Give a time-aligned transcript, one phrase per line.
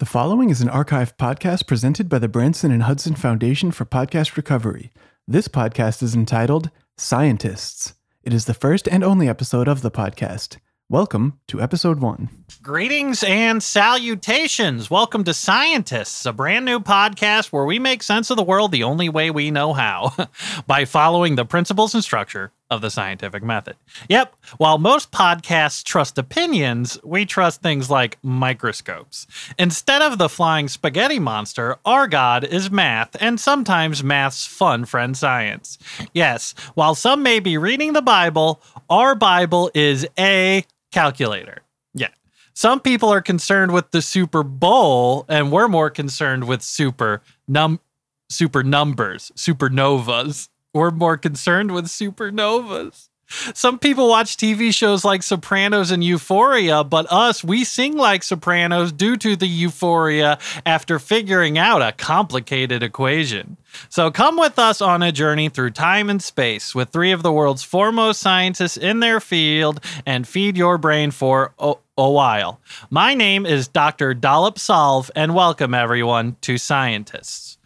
[0.00, 4.34] The following is an archive podcast presented by the Branson and Hudson Foundation for Podcast
[4.34, 4.90] Recovery.
[5.28, 7.92] This podcast is entitled Scientists.
[8.22, 10.56] It is the first and only episode of the podcast.
[10.88, 12.30] Welcome to episode one.
[12.62, 14.90] Greetings and salutations.
[14.90, 18.84] Welcome to Scientists, a brand new podcast where we make sense of the world the
[18.84, 20.14] only way we know how
[20.66, 23.76] by following the principles and structure of the scientific method.
[24.08, 29.26] Yep, while most podcasts trust opinions, we trust things like microscopes.
[29.58, 35.16] Instead of the flying spaghetti monster, our God is math, and sometimes math's fun friend
[35.16, 35.78] science.
[36.14, 41.62] Yes, while some may be reading the Bible, our Bible is a calculator.
[41.94, 42.08] Yeah.
[42.54, 47.80] Some people are concerned with the Super Bowl, and we're more concerned with super num
[48.28, 50.48] super numbers, supernovas.
[50.72, 53.08] We're more concerned with supernovas.
[53.54, 58.90] Some people watch TV shows like Sopranos and Euphoria, but us, we sing like Sopranos
[58.90, 63.56] due to the euphoria after figuring out a complicated equation.
[63.88, 67.32] So come with us on a journey through time and space with three of the
[67.32, 72.60] world's foremost scientists in their field and feed your brain for a, a while.
[72.90, 74.12] My name is Dr.
[74.12, 77.58] Dollop Salv, and welcome everyone to Scientists.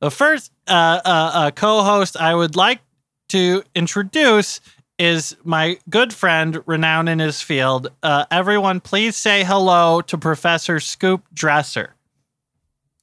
[0.00, 2.80] The first uh, uh, uh, co host I would like
[3.28, 4.60] to introduce
[4.98, 7.90] is my good friend, renowned in his field.
[8.02, 11.94] Uh, everyone, please say hello to Professor Scoop Dresser.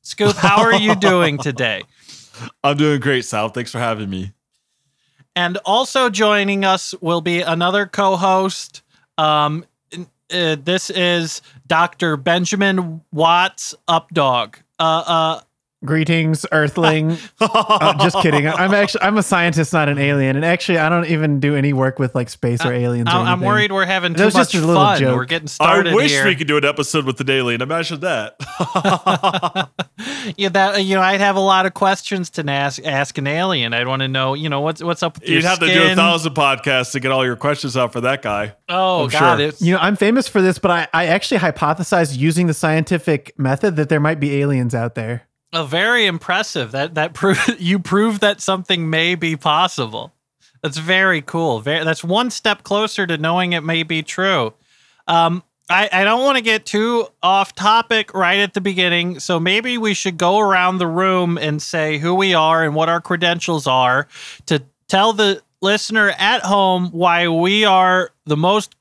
[0.01, 1.83] Scoop, how are you doing today?
[2.63, 3.49] I'm doing great, Sal.
[3.49, 4.33] Thanks for having me.
[5.35, 8.81] And also joining us will be another co host.
[9.19, 9.65] Um,
[10.31, 12.17] uh, this is Dr.
[12.17, 14.55] Benjamin Watts Updog.
[14.79, 15.41] Uh, uh,
[15.85, 17.15] Greetings, Earthling.
[17.39, 18.47] uh, just kidding.
[18.47, 21.71] I'm actually I'm a scientist, not an alien, and actually I don't even do any
[21.71, 23.07] work with like space or aliens.
[23.07, 24.99] or I- I'm worried we're having too much just a little fun.
[24.99, 25.15] joke.
[25.15, 26.25] We're getting started I wish here.
[26.25, 27.61] we could do an episode with the alien.
[27.61, 28.37] Imagine that.
[30.35, 33.73] yeah, that you know, I'd have a lot of questions to ask ask an alien.
[33.73, 35.91] I'd want to know, you know, what's what's up with You'd your have to do
[35.91, 38.55] a thousand podcasts to get all your questions out for that guy.
[38.67, 39.47] Oh I'm God, sure.
[39.49, 43.37] it's You know, I'm famous for this, but I, I actually hypothesized using the scientific
[43.37, 45.26] method that there might be aliens out there.
[45.53, 46.71] A very impressive.
[46.71, 50.13] That that prove you prove that something may be possible.
[50.63, 51.59] That's very cool.
[51.59, 54.53] Very, that's one step closer to knowing it may be true.
[55.07, 59.39] Um, I, I don't want to get too off topic right at the beginning, so
[59.39, 63.01] maybe we should go around the room and say who we are and what our
[63.01, 64.07] credentials are
[64.45, 68.75] to tell the listener at home why we are the most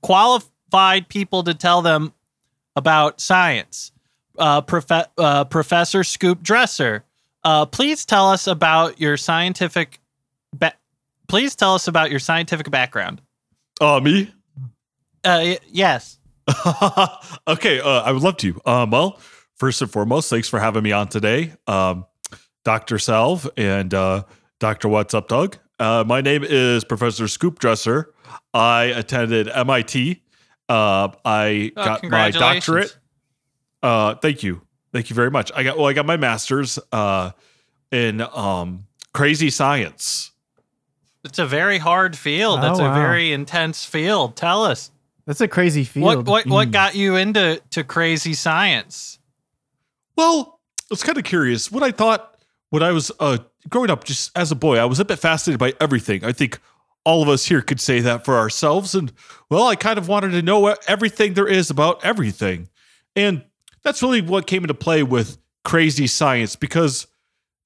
[0.00, 2.12] qualified people to tell them
[2.74, 3.91] about science.
[4.38, 7.04] Uh, profe- uh, Professor Scoop Dresser,
[7.44, 10.00] uh, please tell us about your scientific.
[10.54, 10.72] Ba-
[11.28, 13.20] please tell us about your scientific background.
[13.80, 14.32] Uh, me?
[15.24, 16.18] Uh, y- yes.
[17.48, 18.60] okay, uh, I would love to.
[18.64, 19.18] Um, well,
[19.56, 22.06] first and foremost, thanks for having me on today, um,
[22.64, 22.96] Dr.
[22.96, 24.24] Salv and uh,
[24.60, 24.88] Dr.
[24.88, 25.58] What's Up, Doug.
[25.78, 28.12] Uh, my name is Professor Scoop Dresser.
[28.54, 30.22] I attended MIT.
[30.68, 32.96] Uh, I Oh, got my doctorate.
[33.82, 34.62] Uh, thank you,
[34.92, 35.50] thank you very much.
[35.54, 37.32] I got well, I got my master's uh,
[37.90, 40.30] in um, crazy science.
[41.24, 42.60] It's a very hard field.
[42.62, 42.90] Oh, it's wow.
[42.92, 44.36] a very intense field.
[44.36, 44.90] Tell us
[45.26, 46.04] That's a crazy field.
[46.04, 46.72] what what what Mm.
[46.72, 49.18] got you into to crazy science.
[50.16, 51.70] Well, I was kind of curious.
[51.70, 52.36] What I thought
[52.70, 53.38] when I was uh,
[53.68, 56.24] growing up, just as a boy, I was a bit fascinated by everything.
[56.24, 56.58] I think
[57.04, 58.94] all of us here could say that for ourselves.
[58.94, 59.12] And
[59.50, 62.68] well, I kind of wanted to know everything there is about everything.
[63.16, 63.44] And
[63.84, 67.06] that's really what came into play with crazy science because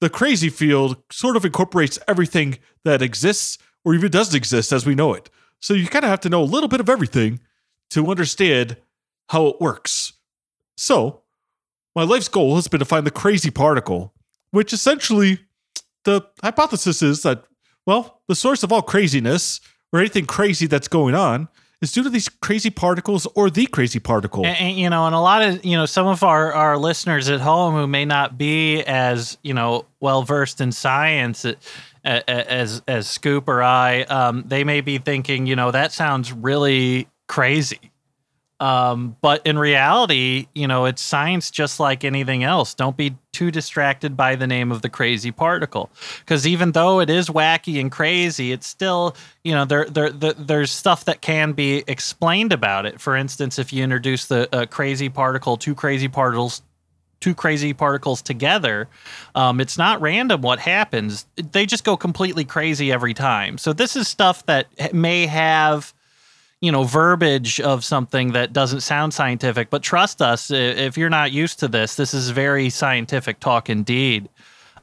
[0.01, 4.95] the crazy field sort of incorporates everything that exists or even doesn't exist as we
[4.95, 5.31] know it.
[5.61, 7.41] So you kind of have to know a little bit of everything
[7.91, 8.77] to understand
[9.29, 10.13] how it works.
[10.77, 11.23] So,
[11.95, 14.13] my life's goal has been to find the crazy particle,
[14.51, 15.41] which essentially
[16.05, 17.45] the hypothesis is that,
[17.87, 19.61] well, the source of all craziness
[19.93, 21.49] or anything crazy that's going on
[21.87, 24.45] is due to these crazy particles or the crazy particle.
[24.45, 27.29] And, and, you know, and a lot of you know, some of our our listeners
[27.29, 31.55] at home who may not be as you know well versed in science uh,
[32.05, 36.33] a- as as Scoop or I, um, they may be thinking, you know, that sounds
[36.33, 37.93] really crazy.
[38.59, 42.73] Um, but in reality, you know, it's science just like anything else.
[42.73, 47.11] Don't be too distracted by the name of the crazy particle, because even though it
[47.11, 49.15] is wacky and crazy, it's still,
[49.45, 52.99] you know, there, there, there there's stuff that can be explained about it.
[52.99, 56.63] For instance, if you introduce the uh, crazy particle, two crazy particles,
[57.21, 58.89] two crazy particles together,
[59.35, 61.27] um, it's not random what happens.
[61.37, 63.59] They just go completely crazy every time.
[63.59, 65.93] So this is stuff that may have
[66.67, 69.71] you know verbiage of something that doesn't sound scientific.
[69.71, 74.29] But trust us if you're not used to this, this is very scientific talk indeed.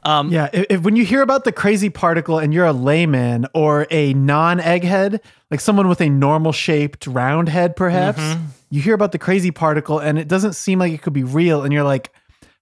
[0.02, 3.46] Um, Yeah, if, if when you hear about the crazy particle and you're a layman
[3.54, 5.20] or a non-egghead,
[5.50, 8.20] like someone with a normal shaped round head perhaps,
[8.70, 11.62] you hear about the crazy particle and it doesn't seem like it could be real
[11.62, 12.10] and you're like,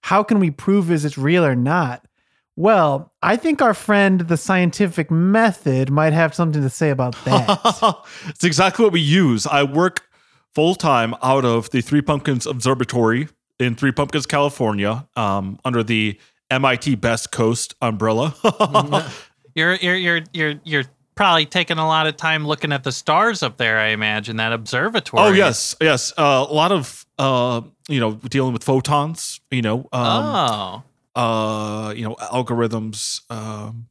[0.01, 2.05] how can we prove is it real or not?
[2.55, 7.95] Well, I think our friend the scientific method might have something to say about that.
[8.27, 9.47] it's exactly what we use.
[9.47, 10.07] I work
[10.53, 13.27] full time out of the Three Pumpkins Observatory
[13.59, 16.19] in Three Pumpkins, California, um, under the
[16.51, 18.35] MIT Best Coast umbrella.
[19.55, 20.83] You're you're you're you're you're
[21.13, 23.77] probably taking a lot of time looking at the stars up there.
[23.77, 25.21] I imagine that observatory.
[25.21, 26.11] oh yes, yes.
[26.17, 29.41] Uh, a lot of uh, you know dealing with photons.
[29.51, 30.83] You know, um, oh,
[31.15, 33.87] uh, you know algorithms, um,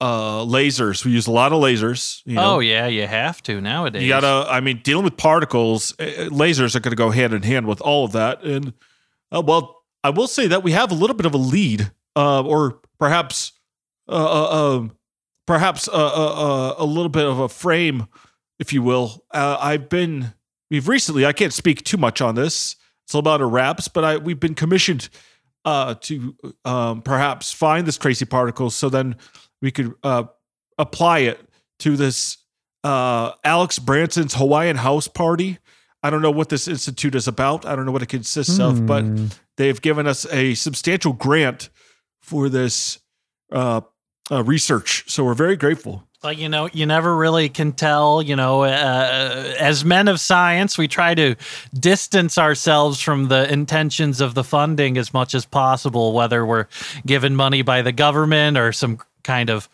[0.00, 1.04] uh, lasers.
[1.04, 2.22] We use a lot of lasers.
[2.24, 4.02] You know, oh yeah, you have to nowadays.
[4.02, 7.66] You gotta, I mean, dealing with particles, uh, lasers are gonna go hand in hand
[7.66, 8.42] with all of that.
[8.42, 8.72] And
[9.32, 12.42] uh, well, I will say that we have a little bit of a lead, uh,
[12.42, 13.52] or perhaps,
[14.08, 14.96] uh, uh, um,
[15.46, 15.98] perhaps uh, uh,
[16.70, 18.06] uh, a little bit of a frame,
[18.58, 19.24] if you will.
[19.32, 20.34] Uh, I've been,
[20.70, 22.76] we've recently, I can't speak too much on this.
[23.04, 25.08] It's all about a wraps, but I we've been commissioned
[25.66, 26.34] uh, to
[26.64, 29.16] um, perhaps find this crazy particle, so then
[29.60, 30.24] we could uh,
[30.78, 31.40] apply it
[31.80, 32.38] to this
[32.84, 35.58] uh, Alex Branson's Hawaiian House Party.
[36.02, 37.66] I don't know what this institute is about.
[37.66, 39.26] I don't know what it consists of, but Hmm.
[39.56, 41.68] they've given us a substantial grant
[42.22, 43.00] for this
[43.52, 43.80] uh,
[44.30, 45.04] uh, research.
[45.08, 46.05] So we're very grateful.
[46.22, 48.22] Like you know, you never really can tell.
[48.22, 51.36] You know, uh, as men of science, we try to
[51.78, 56.66] distance ourselves from the intentions of the funding as much as possible, whether we're
[57.04, 59.68] given money by the government or some kind of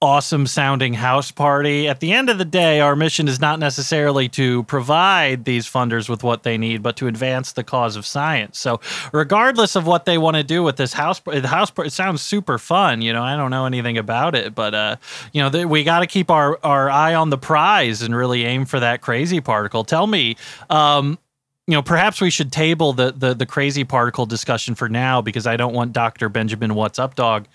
[0.00, 1.88] awesome sounding house party.
[1.88, 6.08] At the end of the day, our mission is not necessarily to provide these funders
[6.08, 8.58] with what they need, but to advance the cause of science.
[8.58, 8.80] So,
[9.12, 12.58] regardless of what they want to do with this house, the house it sounds super
[12.58, 13.02] fun.
[13.02, 14.96] You know, I don't know anything about it, but uh,
[15.32, 18.44] you know, th- we got to keep our our eye on the prize and really
[18.44, 19.82] aim for that crazy particle.
[19.82, 20.36] Tell me,
[20.70, 21.18] um,
[21.66, 25.46] you know, perhaps we should table the the the crazy particle discussion for now because
[25.46, 26.28] I don't want Dr.
[26.28, 27.46] Benjamin Watts Updog,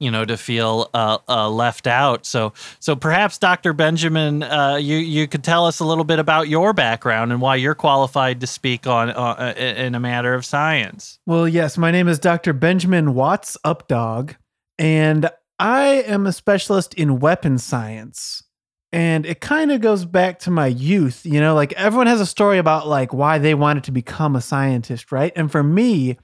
[0.00, 2.24] you know, to feel uh, uh, left out.
[2.24, 3.72] So so perhaps Dr.
[3.72, 7.56] Benjamin, uh, you you could tell us a little bit about your background and why
[7.56, 11.18] you're qualified to speak on uh, in a matter of science.
[11.26, 12.52] Well, yes, my name is Dr.
[12.52, 14.36] Benjamin Watts Updog,
[14.78, 18.44] and I am a specialist in weapons science.
[18.90, 22.26] And it kind of goes back to my youth, you know, like everyone has a
[22.26, 25.30] story about like why they wanted to become a scientist, right?
[25.36, 26.16] And for me,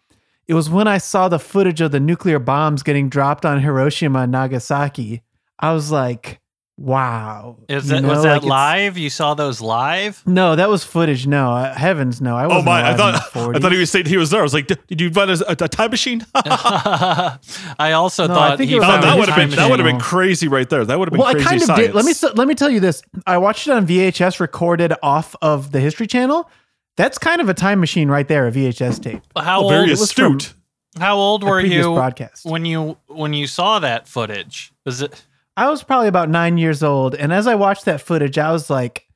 [0.48, 4.20] it was when I saw the footage of the nuclear bombs getting dropped on Hiroshima
[4.20, 5.22] and Nagasaki.
[5.58, 6.40] I was like,
[6.76, 7.56] wow.
[7.68, 8.98] Is You know, was like, that it's- live?
[8.98, 10.22] You saw those live?
[10.26, 11.26] No, that was footage.
[11.26, 12.36] No, uh, heavens, no.
[12.36, 12.72] I Oh wasn't my!
[12.72, 14.40] I alive in thought the I thought he was saying he was there.
[14.40, 18.36] I was like, "Did did you run a, a time machine?" I also No, I
[18.50, 19.78] thought think he it was Oh, found that a would have time been that would
[19.80, 20.84] have been crazy right there.
[20.84, 21.86] That would have been well, crazy I kind of science.
[21.86, 21.94] did.
[21.94, 23.02] Let me let me tell you this.
[23.26, 26.50] I watched it on VHS, recorded off of the History Channel.
[26.96, 29.22] That's kind of a time machine right there, a VHS tape.
[29.36, 29.72] How old?
[29.72, 30.54] very it was from- astute.
[30.98, 32.44] How old were you broadcast.
[32.44, 34.72] when you when you saw that footage?
[34.84, 35.24] Was it?
[35.56, 38.70] I was probably about nine years old, and as I watched that footage, I was
[38.70, 39.08] like,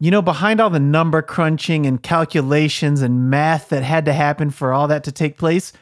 [0.00, 4.48] you know, behind all the number crunching and calculations and math that had to happen
[4.50, 5.74] for all that to take place,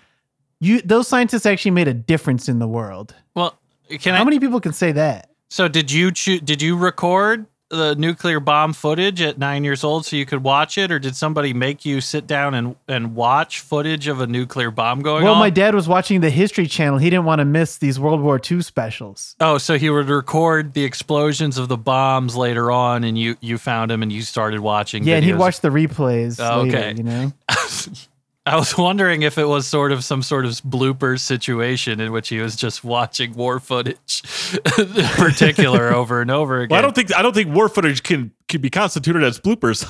[0.60, 3.14] you those scientists actually made a difference in the world.
[3.36, 3.56] Well,
[4.00, 4.24] can How I?
[4.24, 5.30] many people can say that?
[5.50, 10.06] So did you choo- Did you record the nuclear bomb footage at nine years old
[10.06, 13.60] so you could watch it, or did somebody make you sit down and and watch
[13.60, 15.38] footage of a nuclear bomb going Well, off?
[15.40, 16.98] my dad was watching the History Channel.
[16.98, 19.36] He didn't want to miss these World War II specials.
[19.40, 23.58] Oh, so he would record the explosions of the bombs later on, and you you
[23.58, 25.04] found him and you started watching.
[25.04, 25.38] Yeah, and he videos.
[25.38, 26.38] watched the replays.
[26.40, 26.94] Oh, later, okay.
[26.96, 27.32] you know.
[28.46, 32.28] I was wondering if it was sort of some sort of blooper situation in which
[32.28, 34.22] he was just watching war footage,
[34.78, 34.86] in
[35.16, 36.74] particular, over and over again.
[36.74, 39.84] Well, I don't think I don't think war footage can can be constituted as bloopers.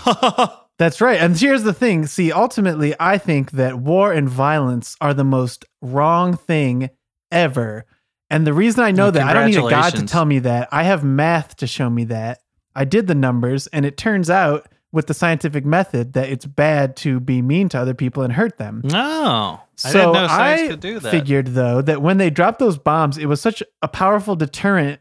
[0.79, 1.21] That's right.
[1.21, 2.07] And here's the thing.
[2.07, 6.91] See, ultimately, I think that war and violence are the most wrong thing
[7.31, 7.87] ever.
[8.31, 10.41] And the reason I know Well, that, I don't need a God to tell me
[10.41, 10.69] that.
[10.73, 12.41] I have math to show me that.
[12.75, 16.95] I did the numbers, and it turns out with the scientific method that it's bad
[16.97, 18.81] to be mean to other people and hurt them.
[18.85, 21.11] No, I So didn't know science I could do that.
[21.11, 25.01] figured though that when they dropped those bombs, it was such a powerful deterrent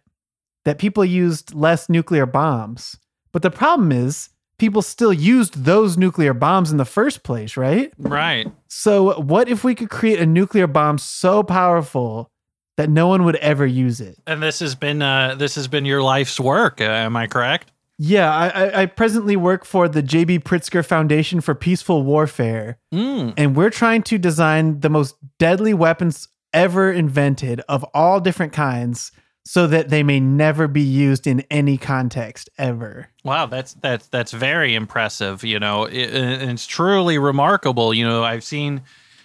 [0.65, 2.97] that people used less nuclear bombs.
[3.31, 7.93] But the problem is people still used those nuclear bombs in the first place, right?
[7.99, 8.51] right.
[8.69, 12.31] So what if we could create a nuclear bomb so powerful
[12.77, 14.17] that no one would ever use it?
[14.25, 16.81] And this has been uh, this has been your life's work.
[16.81, 17.71] Uh, am I correct?
[17.99, 23.33] Yeah, I, I, I presently work for the JB Pritzker Foundation for Peaceful Warfare, Mm.
[23.37, 29.11] and we're trying to design the most deadly weapons ever invented of all different kinds
[29.45, 33.09] so that they may never be used in any context ever.
[33.23, 35.43] Wow, that's that's that's very impressive.
[35.43, 37.93] You know, it, and it's truly remarkable.
[37.93, 38.81] You know, I've seen,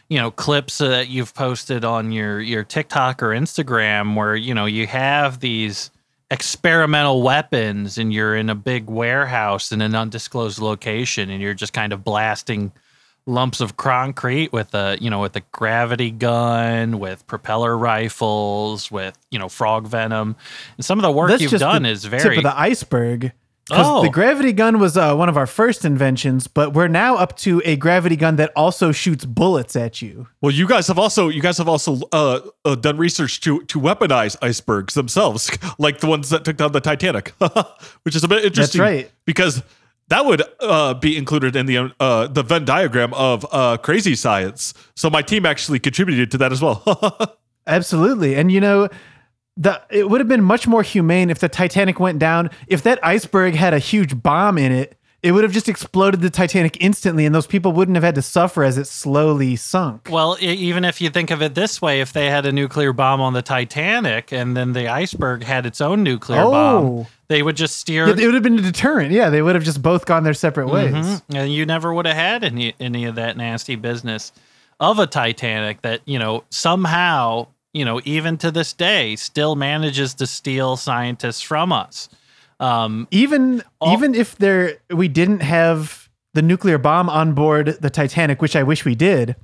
[0.09, 4.67] you know, clips that you've posted on your your TikTok or Instagram where you know
[4.67, 5.91] you have these
[6.31, 11.73] experimental weapons and you're in a big warehouse in an undisclosed location and you're just
[11.73, 12.71] kind of blasting
[13.27, 19.17] lumps of concrete with a you know with a gravity gun with propeller rifles with
[19.31, 20.35] you know frog venom
[20.77, 23.33] and some of the work That's you've done is tip very of the iceberg.
[23.69, 24.03] Because Oh.
[24.03, 27.61] the gravity gun was uh, one of our first inventions, but we're now up to
[27.65, 30.27] a gravity gun that also shoots bullets at you.
[30.41, 33.79] Well, you guys have also you guys have also uh, uh, done research to to
[33.81, 37.29] weaponize icebergs themselves, like the ones that took down the Titanic,
[38.03, 38.81] which is a bit interesting.
[38.81, 39.11] That's right.
[39.27, 39.63] because
[40.09, 44.73] that would uh, be included in the uh, the Venn diagram of uh, crazy science.
[44.97, 46.83] So my team actually contributed to that as well.
[47.67, 48.35] Absolutely.
[48.35, 48.89] And you know,
[49.59, 52.49] the it would have been much more humane if the Titanic went down.
[52.69, 56.31] If that iceberg had a huge bomb in it, it would have just exploded the
[56.31, 60.07] Titanic instantly and those people wouldn't have had to suffer as it slowly sunk.
[60.13, 63.21] Well, even if you think of it this way, if they had a nuclear bomb
[63.21, 66.51] on the Titanic and then the iceberg had its own nuclear Oh.
[66.53, 68.07] bomb, they would just steer.
[68.07, 69.11] It, it would have been a deterrent.
[69.11, 70.95] Yeah, they would have just both gone their separate ways.
[70.95, 71.23] Mhm.
[71.35, 74.31] And you never would have had any any of that nasty business
[74.79, 80.15] of a Titanic that you know somehow you know even to this day still manages
[80.15, 82.09] to steal scientists from us.
[82.61, 87.91] Um, Even All- even if there we didn't have the nuclear bomb on board the
[87.91, 89.37] Titanic, which I wish we did,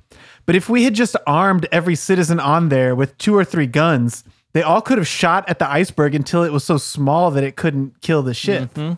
[0.45, 4.23] but if we had just armed every citizen on there with two or three guns,
[4.53, 7.55] they all could have shot at the iceberg until it was so small that it
[7.55, 8.73] couldn't kill the ship.
[8.73, 8.93] Mm-hmm.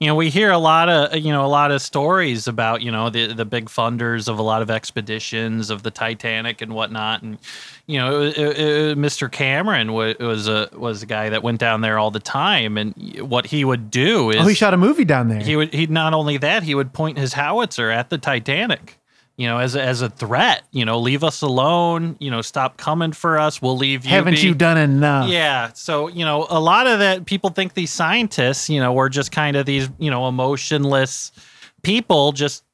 [0.00, 2.80] You know, we hear a lot of uh, you know a lot of stories about
[2.82, 6.72] you know the the big funders of a lot of expeditions of the Titanic and
[6.72, 7.38] whatnot, and
[7.86, 9.30] you know, it, it- it- Mr.
[9.30, 12.94] Cameron wa- was a was a guy that went down there all the time, and
[13.20, 15.40] what he would do is Oh, he shot a movie down there.
[15.40, 18.96] he would he not only that he would point his howitzer at the Titanic.
[19.40, 22.14] You know, as a, as a threat, you know, leave us alone.
[22.18, 23.62] You know, stop coming for us.
[23.62, 24.10] We'll leave you.
[24.10, 24.42] Haven't be.
[24.42, 25.30] you done enough?
[25.30, 25.72] Yeah.
[25.72, 29.32] So, you know, a lot of that people think these scientists, you know, were just
[29.32, 31.32] kind of these, you know, emotionless
[31.80, 32.64] people just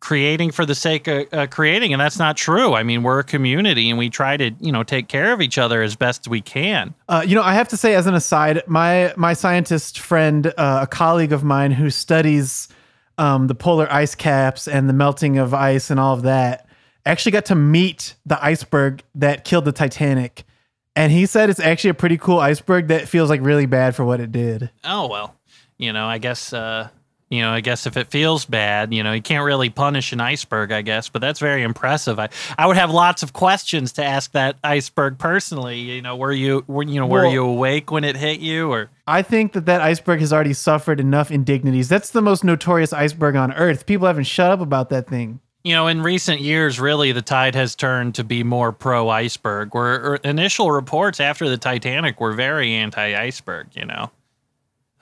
[0.00, 1.94] creating for the sake of uh, creating.
[1.94, 2.74] And that's not true.
[2.74, 5.56] I mean, we're a community and we try to, you know, take care of each
[5.56, 6.92] other as best we can.
[7.08, 10.80] Uh, you know, I have to say, as an aside, my my scientist friend, uh,
[10.82, 12.68] a colleague of mine who studies
[13.20, 16.66] um, the polar ice caps and the melting of ice and all of that,
[17.04, 20.44] actually got to meet the iceberg that killed the Titanic,
[20.96, 24.06] and he said it's actually a pretty cool iceberg that feels like really bad for
[24.06, 24.70] what it did.
[24.84, 25.36] Oh, well,
[25.76, 26.88] you know, I guess, uh,
[27.30, 30.20] you know, I guess if it feels bad, you know, you can't really punish an
[30.20, 32.18] iceberg, I guess, but that's very impressive.
[32.18, 35.78] I, I would have lots of questions to ask that iceberg personally.
[35.78, 38.72] You know, were you, were, you know, were Well- you awake when it hit you
[38.72, 38.90] or?
[39.06, 41.88] I think that that iceberg has already suffered enough indignities.
[41.88, 43.86] That's the most notorious iceberg on Earth.
[43.86, 45.40] People haven't shut up about that thing.
[45.62, 49.74] You know, in recent years, really, the tide has turned to be more pro iceberg.
[49.74, 54.10] Where er, initial reports after the Titanic were very anti iceberg, you know.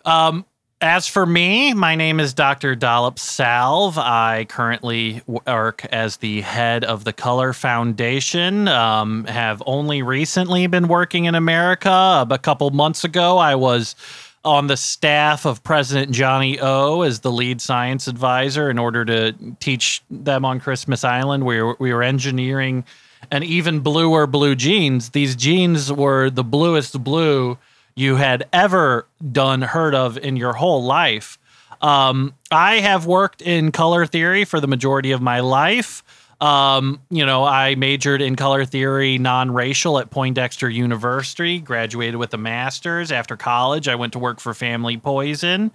[0.04, 0.44] Um,
[0.80, 2.76] as for me, my name is Dr.
[2.76, 3.96] Dollop Salv.
[3.96, 8.68] I currently work as the head of the Color Foundation.
[8.68, 12.26] Um, have only recently been working in America.
[12.30, 13.96] A couple months ago, I was
[14.44, 19.32] on the staff of President Johnny O as the lead science advisor in order to
[19.58, 21.44] teach them on Christmas Island.
[21.44, 22.84] We were, we were engineering
[23.32, 25.10] an even bluer blue jeans.
[25.10, 27.58] These jeans were the bluest blue
[27.98, 31.38] you had ever done heard of in your whole life.
[31.80, 36.04] Um, I have worked in color theory for the majority of my life.
[36.40, 42.38] Um, you know, I majored in color theory non-racial at Poindexter University, graduated with a
[42.38, 43.10] master's.
[43.10, 45.72] After college, I went to work for Family Poison,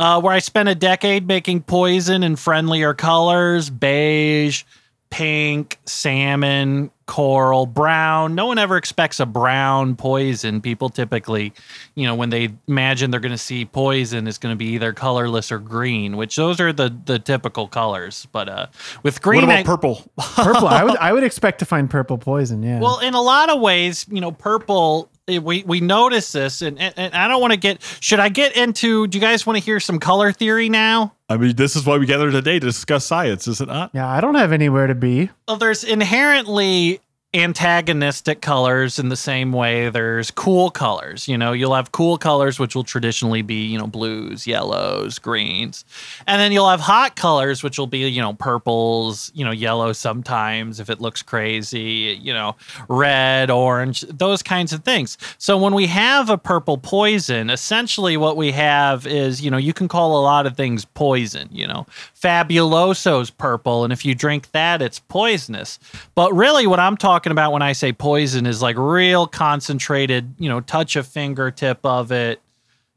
[0.00, 4.64] uh, where I spent a decade making poison in friendlier colors, beige,
[5.10, 8.34] pink, salmon, coral, brown.
[8.34, 10.60] No one ever expects a brown poison.
[10.60, 11.52] People typically,
[11.96, 14.92] you know, when they imagine they're going to see poison, it's going to be either
[14.92, 18.26] colorless or green, which those are the the typical colors.
[18.32, 18.66] But uh,
[19.02, 20.08] with green, what I- purple?
[20.16, 20.68] Purple.
[20.68, 22.62] I would I would expect to find purple poison.
[22.62, 22.80] Yeah.
[22.80, 25.10] well, in a lot of ways, you know, purple.
[25.30, 27.80] Eh, We we notice this, and, and, and I don't want to get.
[28.00, 29.06] Should I get into?
[29.06, 31.14] Do you guys want to hear some color theory now?
[31.28, 33.90] I mean, this is why we gathered today to discuss science, is it not?
[33.94, 34.08] yeah.
[34.08, 35.30] I don't have anywhere to be.
[35.46, 37.00] Well, there's inherently
[37.32, 41.52] antagonistic colors in the same way there's cool colors you know?
[41.52, 45.84] You'll have cool colors which will traditionally be you know blues yellows greens.
[46.26, 49.92] And then you'll have hot colors which will be you know purples you know yellow
[49.92, 52.56] sometimes if it looks crazy you know
[52.88, 55.16] red orange those kinds of things.
[55.38, 59.72] So when we have a purple poison essentially what we have is you know you
[59.72, 61.86] can call a lot of things poison you know?
[62.20, 65.78] Fabuloso's purple and if you drink that it's poisonous.
[66.16, 70.48] But really what i'm talking about when i say poison is like real concentrated you
[70.48, 72.40] know touch a fingertip of it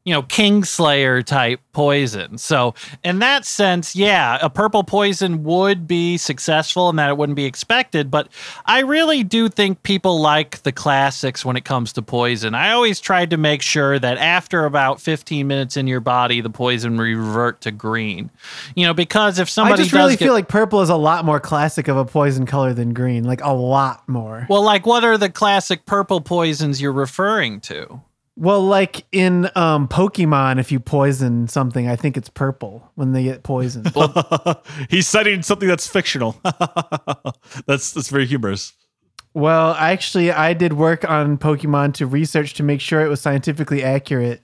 [0.05, 2.38] you know, Kingslayer type poison.
[2.38, 7.38] So, in that sense, yeah, a purple poison would be successful and that it wouldn't
[7.38, 8.12] be expected.
[8.12, 8.27] But
[8.65, 12.53] I really do think people like the classics when it comes to poison.
[12.53, 16.50] I always tried to make sure that after about 15 minutes in your body, the
[16.50, 18.29] poison revert to green.
[18.75, 21.24] You know, because if somebody I just really get, feel like purple is a lot
[21.24, 24.45] more classic of a poison color than green, like a lot more.
[24.50, 28.01] well, like what are the classic purple poisons you're referring to?
[28.36, 33.24] Well, like in um, Pokemon, if you poison something, I think it's purple when they
[33.24, 33.94] get poisoned.
[34.90, 36.36] He's citing something that's fictional.
[37.68, 38.74] that's that's very humorous.
[39.36, 43.84] well, actually, I did work on Pokemon to research to make sure it was scientifically
[43.84, 44.44] accurate.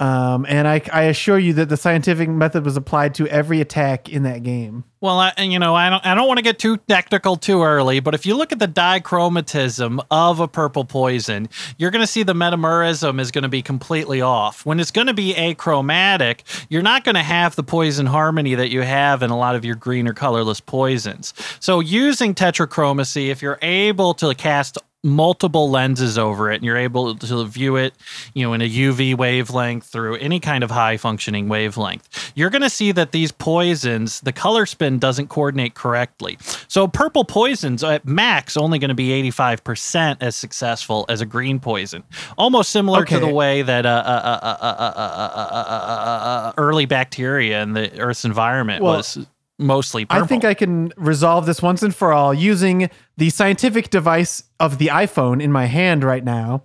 [0.00, 4.08] Um, and I, I assure you that the scientific method was applied to every attack
[4.08, 4.84] in that game.
[5.02, 8.00] Well, I, you know, I don't, I don't want to get too technical too early,
[8.00, 12.22] but if you look at the dichromatism of a purple poison, you're going to see
[12.22, 14.64] the metamerism is going to be completely off.
[14.64, 18.70] When it's going to be achromatic, you're not going to have the poison harmony that
[18.70, 21.34] you have in a lot of your green or colorless poisons.
[21.60, 27.14] So, using tetrachromacy, if you're able to cast multiple lenses over it and you're able
[27.14, 27.94] to view it
[28.34, 32.60] you know in a uv wavelength through any kind of high functioning wavelength you're going
[32.60, 36.36] to see that these poisons the color spin doesn't coordinate correctly
[36.68, 41.60] so purple poisons at max only going to be 85% as successful as a green
[41.60, 42.04] poison
[42.36, 43.18] almost similar okay.
[43.18, 49.26] to the way that uh, uh, uh, early bacteria in the earth's environment well, was
[49.60, 53.90] mostly purple I think I can resolve this once and for all using the scientific
[53.90, 56.64] device of the iPhone in my hand right now.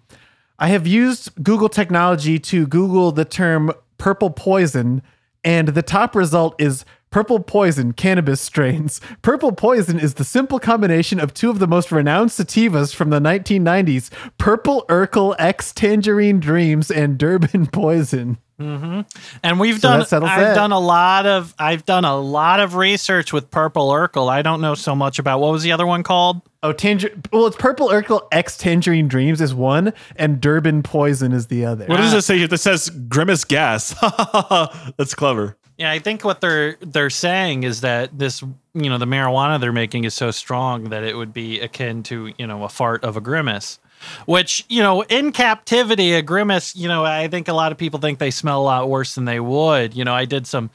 [0.58, 5.01] I have used Google technology to Google the term purple poison,
[5.43, 8.99] and the top result is purple poison cannabis strains.
[9.21, 13.21] Purple poison is the simple combination of two of the most renowned sativas from the
[13.21, 18.38] 1990s Purple Urkle X Tangerine Dreams and Durban Poison.
[18.60, 19.02] Mm-hmm.
[19.44, 20.56] And we've So done I've that.
[20.56, 24.30] done a lot of I've done a lot of research with Purple Urkle.
[24.30, 26.41] I don't know so much about what was the other one called?
[26.63, 27.12] Oh, tanger.
[27.34, 31.86] Well, it's Purple Urkle X Tangerine Dreams is one, and Durban Poison is the other.
[31.86, 32.18] What does ah.
[32.18, 32.48] it say here?
[32.48, 33.94] This says grimace gas.
[34.98, 35.58] that's clever.
[35.78, 39.74] Yeah, I think what they're they're saying is that this you know the marijuana they're
[39.74, 43.18] making is so strong that it would be akin to you know a fart of
[43.18, 43.80] a grimace.
[44.25, 47.99] Which, you know, in captivity, a grimace, you know, I think a lot of people
[47.99, 49.95] think they smell a lot worse than they would.
[49.95, 50.69] You know, I did some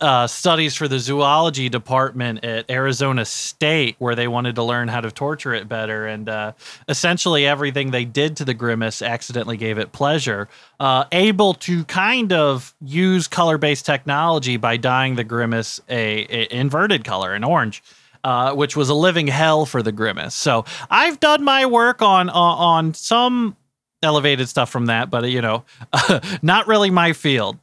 [0.00, 5.00] uh, studies for the zoology department at Arizona State where they wanted to learn how
[5.00, 6.06] to torture it better.
[6.06, 6.52] And uh,
[6.88, 10.48] essentially, everything they did to the grimace accidentally gave it pleasure.
[10.80, 16.54] Uh, able to kind of use color based technology by dyeing the grimace a, a
[16.54, 17.82] inverted color, an orange
[18.24, 20.34] uh, which was a living hell for the grimace.
[20.34, 23.56] So I've done my work on on, on some
[24.02, 25.64] elevated stuff from that, but uh, you know,
[26.42, 27.58] not really my field.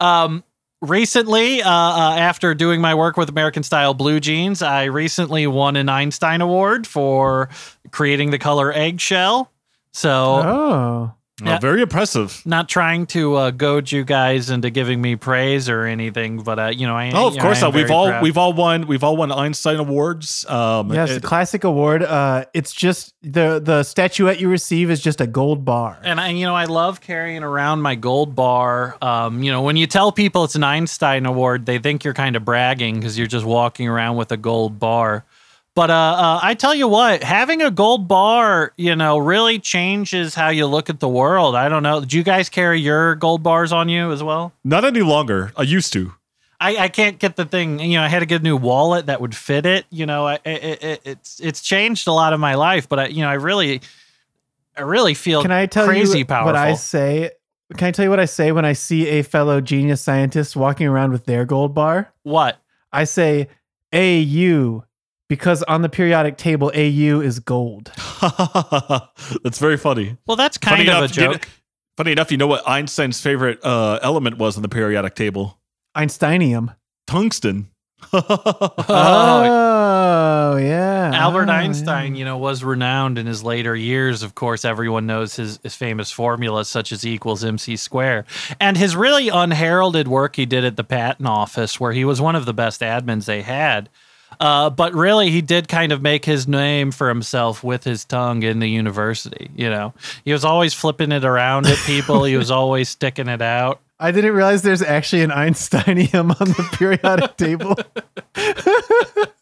[0.00, 0.44] Um,
[0.82, 5.76] recently, uh, uh, after doing my work with American Style Blue Jeans, I recently won
[5.76, 7.48] an Einstein Award for
[7.90, 9.50] creating the color eggshell.
[9.92, 11.58] So Oh, Yeah.
[11.58, 12.40] very impressive.
[12.46, 16.66] not trying to uh, goad you guys into giving me praise or anything, but uh,
[16.68, 17.62] you know, I Oh, of you know, course.
[17.62, 18.22] I Uh, we've all proud.
[18.22, 20.46] we've all won we've all won Einstein awards.
[20.48, 22.02] Um, yes, it- classic award.
[22.02, 25.98] Uh, it's just the the statuette you receive is just a gold bar.
[26.02, 28.96] And I, you know, I love carrying around my gold bar.
[29.02, 32.36] Um, you know, when you tell people it's an Einstein Award, they think you're kind
[32.36, 35.26] of bragging because you're just walking around with a gold bar.
[35.76, 40.34] But uh, uh, I tell you what, having a gold bar, you know, really changes
[40.34, 41.54] how you look at the world.
[41.54, 42.02] I don't know.
[42.02, 44.54] Do you guys carry your gold bars on you as well?
[44.64, 45.52] not any longer.
[45.54, 46.14] I used to.
[46.58, 47.78] I, I can't get the thing.
[47.78, 49.84] You know, I had to get a new wallet that would fit it.
[49.90, 52.88] You know, I, it, it, it's it's changed a lot of my life.
[52.88, 53.82] But I, you know, I really,
[54.78, 56.54] I really feel Can I tell crazy you powerful.
[56.54, 57.32] what I say?
[57.76, 60.86] Can I tell you what I say when I see a fellow genius scientist walking
[60.86, 62.14] around with their gold bar?
[62.22, 62.56] what?
[62.94, 63.48] I say
[63.92, 64.84] AU
[65.28, 67.92] because on the periodic table AU is gold.
[69.42, 70.16] That's very funny.
[70.26, 71.48] Well, that's kind funny of enough, a you know- joke.
[71.96, 75.58] funny enough, you know what Einstein's favorite uh, element was on the periodic table?
[75.96, 76.74] Einsteinium.
[77.06, 77.70] Tungsten.
[78.88, 81.10] Oh, yeah.
[81.14, 82.18] Albert Oh, Einstein, yeah.
[82.20, 84.22] you know, was renowned in his later years.
[84.22, 88.24] Of course, everyone knows his, his famous formulas such as E equals MC square.
[88.60, 92.36] And his really unheralded work he did at the patent office, where he was one
[92.36, 93.88] of the best admins they had.
[94.38, 98.42] Uh, but really, he did kind of make his name for himself with his tongue
[98.42, 99.50] in the university.
[99.56, 102.24] You know, he was always flipping it around at people.
[102.24, 103.80] he was always sticking it out.
[103.98, 107.76] I didn't realize there's actually an Einsteinium on the periodic table.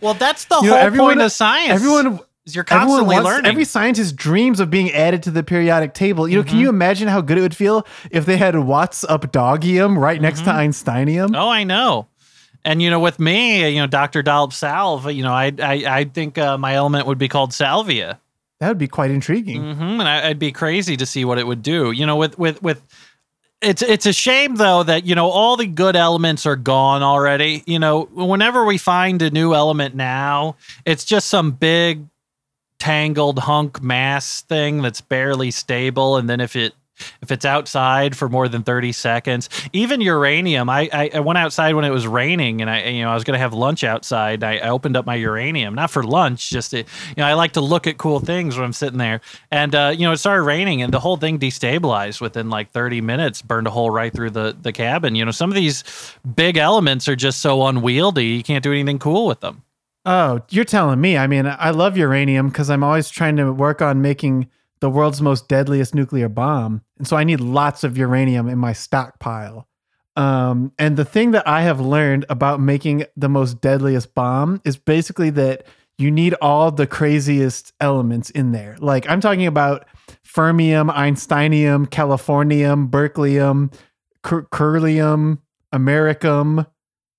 [0.00, 1.70] Well, that's the You know, whole everyone- point of science.
[1.74, 3.46] Everyone is you're constantly wants, learning.
[3.46, 6.26] every scientist dreams of being added to the periodic table.
[6.26, 6.74] You know, can you Mm-hmm.
[6.76, 10.50] imagine how good it would feel if they had Watts up Dogium right next to
[10.50, 11.36] Einsteinium?
[11.36, 12.08] Oh, I know.
[12.64, 16.04] And you know, with me, you know, Doctor Dollop Salv, you know, I I, I
[16.04, 18.20] think uh, my element would be called salvia,
[18.60, 19.74] That would be quite intriguing.
[19.74, 21.90] hmm and I, I'd be crazy to see what it would do.
[21.90, 22.80] You know, with with with.
[23.60, 27.62] It's it's a shame though that you know all the good elements are gone already.
[27.64, 32.06] You know, whenever we find a new element now, it's just some big
[32.80, 36.74] tangled hunk mass thing that's barely stable, and then if it
[37.22, 41.74] if it's outside for more than 30 seconds even uranium I, I i went outside
[41.74, 44.44] when it was raining and i you know i was going to have lunch outside
[44.44, 46.84] I, I opened up my uranium not for lunch just to, you
[47.16, 49.20] know i like to look at cool things when i'm sitting there.
[49.50, 53.00] And uh, you know it started raining and the whole thing destabilized within like 30
[53.00, 55.14] minutes burned a hole right through the the cabin.
[55.14, 55.84] You know some of these
[56.34, 59.62] big elements are just so unwieldy you can't do anything cool with them.
[60.04, 61.16] Oh, you're telling me.
[61.16, 64.48] I mean, I love uranium because I'm always trying to work on making
[64.82, 66.82] the world's most deadliest nuclear bomb.
[66.98, 69.68] And so I need lots of uranium in my stockpile.
[70.16, 74.76] Um, and the thing that I have learned about making the most deadliest bomb is
[74.76, 75.64] basically that
[75.98, 78.76] you need all the craziest elements in there.
[78.80, 79.86] Like I'm talking about
[80.26, 83.72] fermium, einsteinium, californium, berkelium,
[84.24, 85.38] cur- curlium,
[85.72, 86.66] americum,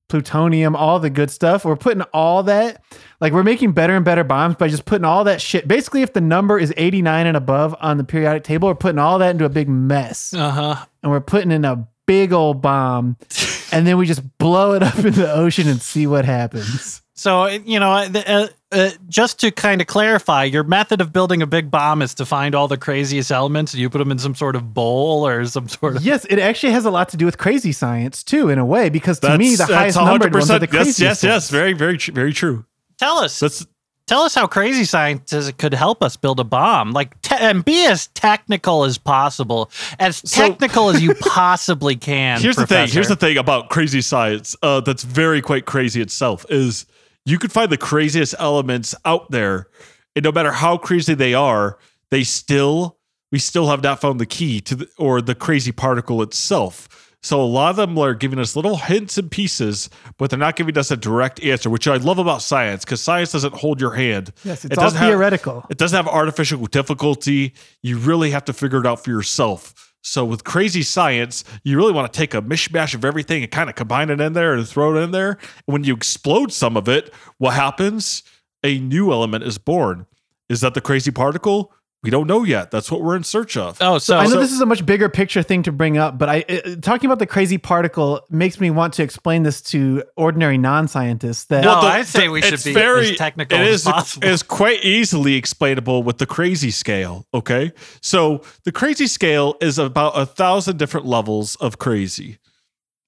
[0.10, 1.66] plutonium, all the good stuff.
[1.66, 2.84] We're putting all that,
[3.20, 5.68] like we're making better and better bombs by just putting all that shit.
[5.68, 9.20] Basically, if the number is 89 and above on the periodic table, we're putting all
[9.20, 13.18] that into a big mess uh-huh and we're putting in a big old bomb
[13.72, 17.02] and then we just blow it up in the ocean and see what happens.
[17.16, 21.14] So, you know, uh, the- uh, uh, just to kind of clarify, your method of
[21.14, 24.12] building a big bomb is to find all the craziest elements and you put them
[24.12, 26.04] in some sort of bowl or some sort of.
[26.04, 28.90] Yes, it actually has a lot to do with crazy science too, in a way,
[28.90, 30.74] because to me, the highest that's numbered ones are the 100%.
[30.74, 31.50] Yes, yes, yes.
[31.50, 32.66] Very, very, tr- very true.
[32.98, 33.66] Tell us, That's
[34.06, 37.86] tell us how crazy scientists could help us build a bomb, like te- and be
[37.86, 42.40] as technical as possible, as So- technical as you possibly can.
[42.42, 42.88] here's the thing.
[42.90, 44.56] Here's the thing about crazy science.
[44.62, 46.46] Uh, that's very quite crazy itself.
[46.50, 46.86] Is
[47.26, 49.68] you could find the craziest elements out there,
[50.16, 51.78] and no matter how crazy they are,
[52.12, 52.98] they still
[53.32, 57.16] we still have not found the key to the, or the crazy particle itself.
[57.24, 60.56] So a lot of them are giving us little hints and pieces, but they're not
[60.56, 63.94] giving us a direct answer, which I love about science because science doesn't hold your
[63.94, 64.34] hand.
[64.44, 65.66] Yes, it's It all doesn't have- theoretical.
[65.72, 67.54] it doesn't have artificial difficulty.
[67.82, 69.92] You really have to figure it out for yourself.
[70.04, 73.70] So with crazy science, you really want to take a mishmash of everything and kind
[73.70, 75.38] of combine it in there and throw it in there.
[75.66, 78.22] When you explode some of it, what happens?
[78.63, 80.06] A new element is born.
[80.50, 81.74] Is that the crazy particle?
[82.04, 82.70] We don't know yet.
[82.70, 83.78] That's what we're in search of.
[83.80, 86.18] Oh, so, I know so- this is a much bigger picture thing to bring up,
[86.18, 90.04] but I uh, talking about the crazy particle makes me want to explain this to
[90.18, 91.46] ordinary non-scientists.
[91.46, 94.28] That No, the- I say we should be very, as technical it as is- possible.
[94.28, 97.26] It's quite easily explainable with the crazy scale.
[97.34, 102.38] Okay, so the crazy scale is about a thousand different levels of crazy,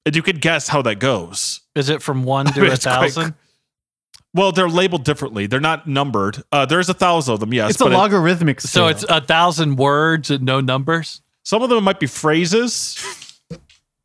[0.05, 1.59] and you can guess how that goes.
[1.75, 3.33] is it from one to a It's quite- thousand?
[4.35, 5.47] Well, they're labeled differently.
[5.47, 6.43] They're not numbered.
[6.51, 7.53] Uh, there's a thousand of them.
[7.53, 11.21] Yes, it's a but it- logarithmic So it's a thousand words and no numbers.
[11.43, 13.01] some of them might be phrases.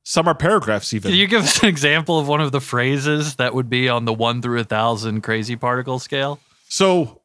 [0.04, 1.10] Some are paragraphs, even.
[1.10, 4.04] Can you give us an example of one of the phrases that would be on
[4.04, 6.40] the one through a thousand crazy particle scale?
[6.68, 7.20] So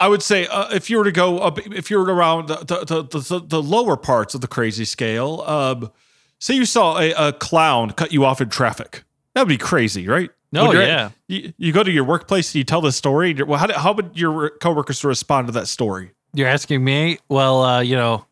[0.00, 2.56] I would say uh, if you were to go up, if you were around the,
[2.56, 5.90] the, the, the, the lower parts of the crazy scale, um,
[6.38, 9.04] say you saw a, a clown cut you off in traffic.
[9.34, 10.30] That would be crazy, right?
[10.56, 11.10] Oh, you're yeah.
[11.28, 13.34] you, you go to your workplace, and you tell the story.
[13.34, 16.12] Well, how, do, how would your coworkers respond to that story?
[16.32, 17.18] You're asking me?
[17.28, 18.26] Well, uh, you know,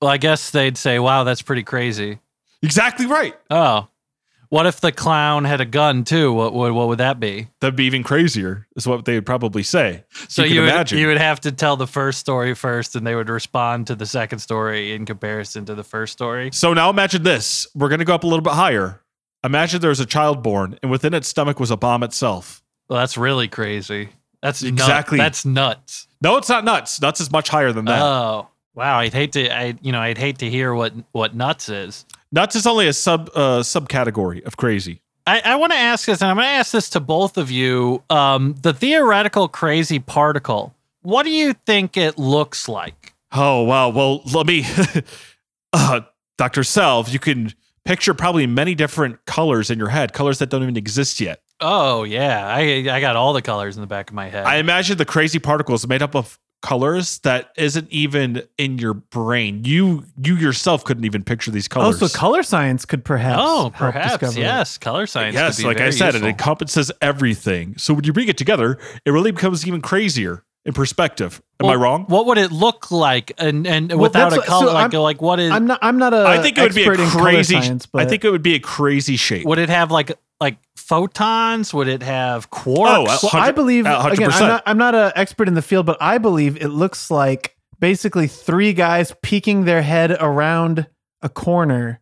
[0.00, 2.18] well, I guess they'd say, wow, that's pretty crazy.
[2.62, 3.34] Exactly right.
[3.50, 3.88] Oh,
[4.48, 6.32] what if the clown had a gun too?
[6.32, 7.48] What would what would that be?
[7.60, 10.04] That'd be even crazier, is what they would probably say.
[10.28, 10.98] So you you, would, imagine.
[10.98, 14.06] you would have to tell the first story first, and they would respond to the
[14.06, 16.50] second story in comparison to the first story.
[16.52, 17.66] So now imagine this.
[17.74, 19.00] We're going to go up a little bit higher.
[19.46, 22.62] Imagine there was a child born, and within its stomach was a bomb itself.
[22.88, 24.10] Well, that's really crazy.
[24.42, 25.18] That's nut- Exactly.
[25.18, 26.06] that's nuts.
[26.20, 27.00] No, it's not nuts.
[27.00, 28.02] Nuts is much higher than that.
[28.02, 28.98] Oh, wow.
[28.98, 29.48] I'd hate to.
[29.50, 32.04] I you know I'd hate to hear what what nuts is.
[32.32, 35.00] Nuts is only a sub uh, subcategory of crazy.
[35.28, 37.50] I, I want to ask this, and I'm going to ask this to both of
[37.50, 38.02] you.
[38.10, 40.72] Um, the theoretical crazy particle.
[41.02, 43.14] What do you think it looks like?
[43.32, 43.88] Oh wow.
[43.90, 44.64] Well, let me,
[45.72, 46.00] uh,
[46.38, 47.12] Doctor Self.
[47.12, 47.52] You can
[47.86, 51.40] picture probably many different colors in your head, colors that don't even exist yet.
[51.60, 54.44] Oh yeah, I I got all the colors in the back of my head.
[54.44, 59.64] I imagine the crazy particles made up of colors that isn't even in your brain.
[59.64, 62.02] You you yourself couldn't even picture these colors.
[62.02, 63.40] Oh, so color science could perhaps.
[63.42, 64.42] oh, help perhaps discover it.
[64.42, 64.76] yes.
[64.76, 65.34] Color science.
[65.34, 67.78] yes, could be like I very said, it encompasses everything.
[67.78, 71.40] So when you bring it together, it really becomes even crazier in perspective.
[71.60, 72.04] Am I wrong?
[72.08, 74.66] What would it look like, and and Well, without a color?
[74.66, 75.50] so like I'm- like what is?
[75.50, 75.78] I'm not.
[75.80, 76.26] I'm not a.
[76.26, 77.54] I think it would be a expert in color crazy.
[77.54, 79.46] Science, but I think it would be a crazy shape.
[79.46, 81.72] would it have like like photons?
[81.72, 83.20] Would it have quarks?
[83.22, 84.30] Oh, Well, I believe uh, again.
[84.32, 84.62] I'm not.
[84.66, 88.72] I'm not an expert in the field, but I believe it looks like basically three
[88.72, 90.86] guys peeking their head around
[91.22, 92.00] a corner,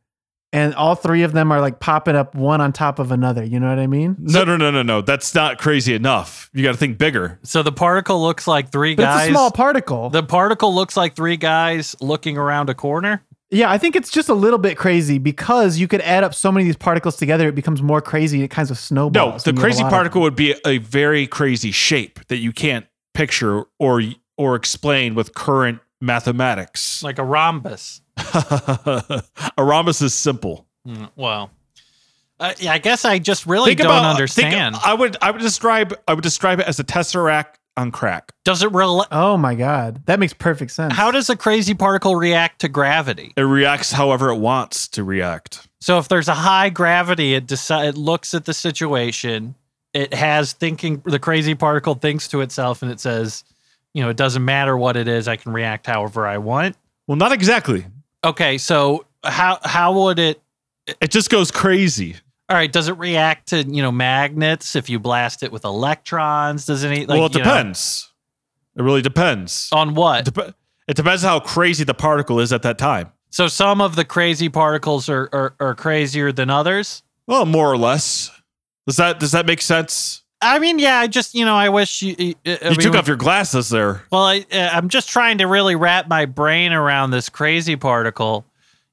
[0.55, 3.45] and all three of them are like popping up one on top of another.
[3.45, 4.17] You know what I mean?
[4.19, 5.03] No, no, no, no, no.
[5.03, 6.49] That's not crazy enough.
[6.55, 7.39] You got to think bigger.
[7.43, 9.21] so the particle looks like three But guys.
[9.23, 10.09] it's a small particle.
[10.11, 13.23] the particle looks like three guys looking around a corner.
[13.51, 16.51] yeah, I think it's just a little bit crazy because you could add up so
[16.53, 18.43] many of these particles together, it becomes more crazy.
[18.43, 19.15] It kind of snowballs.
[19.15, 22.37] No, the and you have a crazy particle would be a very crazy shape that
[22.39, 24.03] you can't picture or
[24.37, 27.03] or explain with current mathematics.
[27.03, 28.01] like a rhombus.
[28.17, 29.23] a
[29.59, 30.67] rhombus is simple.
[30.87, 31.51] Mm, well,
[32.41, 34.77] uh, yeah, I guess I just really Think don't about think- understand.
[34.85, 38.33] I would I would describe I would describe it as a tesseract on crack.
[38.45, 40.95] does it rel- Oh my god, that makes perfect sense.
[40.95, 43.33] How does a crazy particle react to gravity?
[43.37, 45.67] It reacts however it wants to react.
[45.81, 49.55] So if there's a high gravity, it deci- it looks at the situation.
[49.93, 51.03] It has thinking.
[51.05, 53.45] The crazy particle thinks to itself, and it says,
[53.95, 55.27] "You know, it doesn't matter what it is.
[55.29, 56.77] I can react however I want."
[57.07, 57.87] Well, not exactly.
[58.23, 60.41] Okay, so how how would it?
[61.01, 62.17] It just goes crazy.
[62.49, 66.67] All right, does it react to you know magnets if you blast it with electrons?
[66.67, 66.91] Does it?
[66.91, 68.13] Like, well, it you know, depends.
[68.77, 69.69] It really depends.
[69.73, 70.27] on what.
[70.27, 70.55] Dep-
[70.87, 73.13] it depends how crazy the particle is at that time.
[73.31, 77.03] So some of the crazy particles are, are are crazier than others.
[77.27, 78.31] Well, more or less.
[78.87, 80.24] Does that does that make sense?
[80.45, 80.99] I mean, yeah.
[80.99, 82.15] I just you know I wish you.
[82.19, 84.03] I You mean, took off your glasses there.
[84.11, 88.45] Well, I, uh, I'm just trying to really wrap my brain around this crazy particle.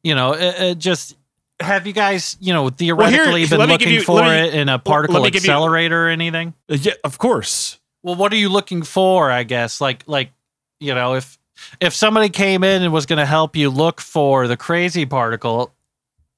[0.03, 1.15] You know, it, it just
[1.59, 4.53] have you guys, you know, theoretically been let me give looking you- for me- it
[4.55, 6.53] in a particle give you- accelerator or anything?
[6.69, 7.79] Uh, Yeah, of course.
[8.03, 9.29] Well, what are you looking for?
[9.29, 10.31] I guess like like
[10.79, 11.37] you know if
[11.79, 15.71] if somebody came in and was going to help you look for the crazy particle,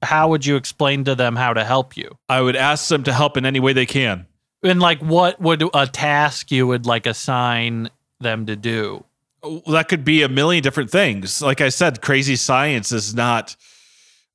[0.02, 2.18] how would you explain to them how to help you?
[2.28, 4.26] I would ask them to help in any way they can.
[4.64, 9.04] And like, what would a task you would like assign them to do?
[9.42, 11.42] Well, that could be a million different things.
[11.42, 13.56] Like I said, crazy science is not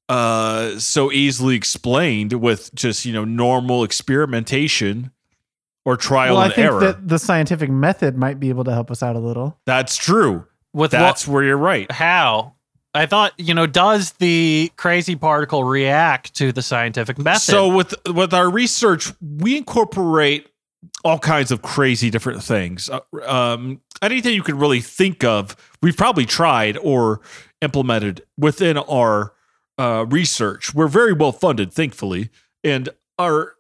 [0.09, 5.11] uh, so easily explained with just you know normal experimentation
[5.85, 6.81] or trial well, I think error.
[6.81, 9.59] that the scientific method might be able to help us out a little.
[9.65, 10.47] That's true.
[10.75, 11.91] With That's where you're right.
[11.91, 12.55] How?
[12.99, 17.43] I thought you know, does the crazy particle react to the scientific method?
[17.43, 20.49] So with with our research, we incorporate
[21.05, 22.91] all kinds of crazy different things.
[22.91, 27.21] Uh, um, anything you can really think of, we've probably tried or
[27.61, 29.33] implemented within our
[29.79, 30.75] uh, research.
[30.75, 32.31] We're very well funded, thankfully,
[32.65, 33.55] and our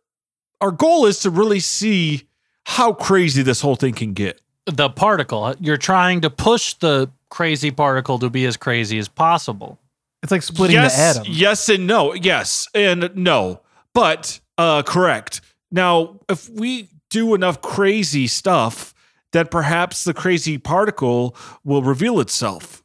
[0.60, 2.24] our goal is to really see
[2.64, 4.40] how crazy this whole thing can get.
[4.66, 9.78] the particle, you're trying to push the crazy particle to be as crazy as possible.
[10.22, 11.32] It's like splitting yes, the atom.
[11.32, 12.14] Yes and no.
[12.14, 13.60] Yes and no.
[13.94, 15.40] But uh correct.
[15.70, 18.94] Now, if we do enough crazy stuff,
[19.32, 22.82] that perhaps the crazy particle will reveal itself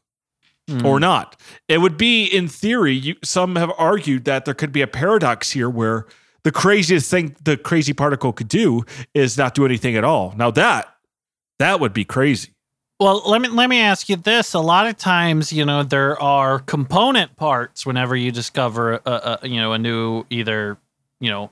[0.70, 0.86] Hmm.
[0.86, 1.38] or not.
[1.68, 5.52] It would be in theory, you, some have argued that there could be a paradox
[5.52, 6.06] here where
[6.46, 10.34] the craziest thing the crazy particle could do is not do anything at all.
[10.38, 10.88] Now that
[11.60, 12.53] that would be crazy.
[13.04, 14.54] Well, let me let me ask you this.
[14.54, 19.48] A lot of times, you know, there are component parts whenever you discover a, a
[19.50, 20.78] you know a new either
[21.20, 21.50] you know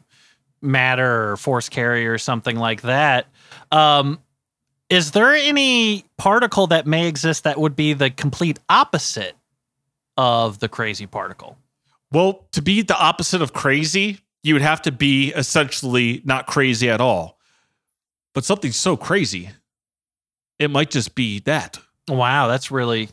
[0.62, 3.28] matter or force carrier or something like that.
[3.70, 4.22] Um,
[4.90, 9.36] is there any particle that may exist that would be the complete opposite
[10.16, 11.58] of the crazy particle?
[12.14, 16.90] Well, to be the opposite of crazy, you would have to be essentially not crazy
[16.90, 17.38] at all.
[18.34, 19.50] But something so crazy,
[20.62, 21.80] it might just be that.
[22.08, 23.10] Wow, that's really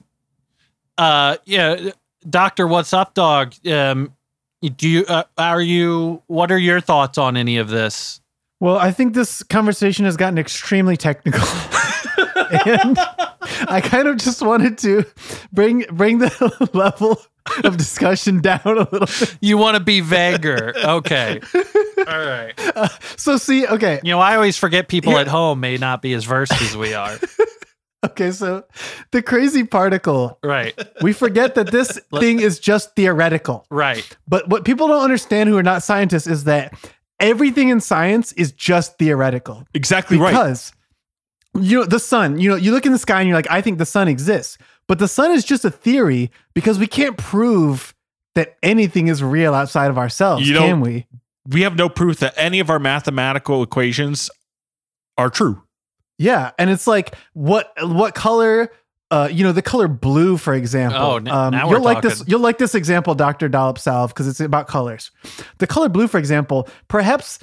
[0.97, 1.91] uh yeah,
[2.29, 4.15] Doctor Watts Updog, um
[4.63, 8.21] do you uh, are you what are your thoughts on any of this?
[8.61, 11.47] Well, I think this conversation has gotten extremely technical.
[12.67, 12.99] and
[13.69, 15.05] I kind of just wanted to
[15.53, 17.21] bring bring the level
[17.65, 19.37] of discussion down a little bit.
[19.41, 20.73] You want to be vaguer.
[20.77, 21.41] Okay.
[22.09, 22.55] All right.
[22.79, 26.01] Uh, so see, okay, You know, I always forget people Here- at home may not
[26.01, 27.19] be as versed as we are.
[28.07, 28.31] okay.
[28.31, 28.65] So
[29.11, 30.39] the crazy particle.
[30.45, 30.79] Right.
[31.03, 33.67] We forget that this thing is just theoretical.
[33.71, 34.07] Right.
[34.29, 36.73] But what people don't understand who are not scientists is that
[37.19, 39.67] everything in science is just theoretical.
[39.75, 40.31] Exactly right.
[40.31, 40.73] Because
[41.59, 43.61] you know the sun, you know, you look in the sky and you're like, I
[43.61, 44.57] think the sun exists.
[44.87, 47.93] But the sun is just a theory because we can't prove
[48.37, 51.07] that anything is real outside of ourselves, You can we?
[51.49, 54.31] We have no proof that any of our mathematical equations
[55.17, 55.63] are true.
[56.19, 58.71] Yeah, and it's like what what color?
[59.11, 61.01] Uh, you know, the color blue, for example.
[61.01, 62.23] Oh, n- now we're you'll like this.
[62.27, 65.11] You'll like this example, Doctor Dollop Salv, because it's about colors.
[65.59, 67.39] The color blue, for example, perhaps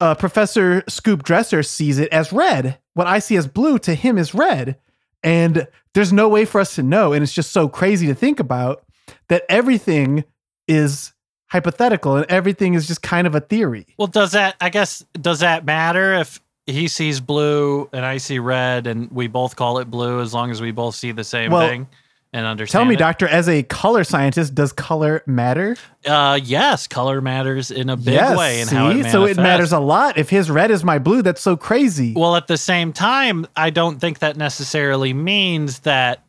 [0.00, 2.78] uh, Professor Scoop Dresser sees it as red.
[2.94, 4.78] What I see as blue to him is red,
[5.22, 7.12] and there's no way for us to know.
[7.12, 8.84] And it's just so crazy to think about
[9.28, 10.24] that everything
[10.66, 11.12] is
[11.48, 13.86] hypothetical and everything is just kind of a theory.
[13.98, 18.38] Well, does that, I guess, does that matter if he sees blue and I see
[18.38, 21.52] red and we both call it blue as long as we both see the same
[21.52, 21.86] Well, thing
[22.32, 22.82] and understand?
[22.82, 22.98] Tell me, it?
[22.98, 25.76] doctor, as a color scientist, does color matter?
[26.04, 29.78] Uh, yes, color matters in a big way in how it so it matters a
[29.78, 30.18] lot.
[30.18, 32.12] If his red is my blue, that's so crazy.
[32.16, 36.24] Well, at the same time, I don't think that necessarily means that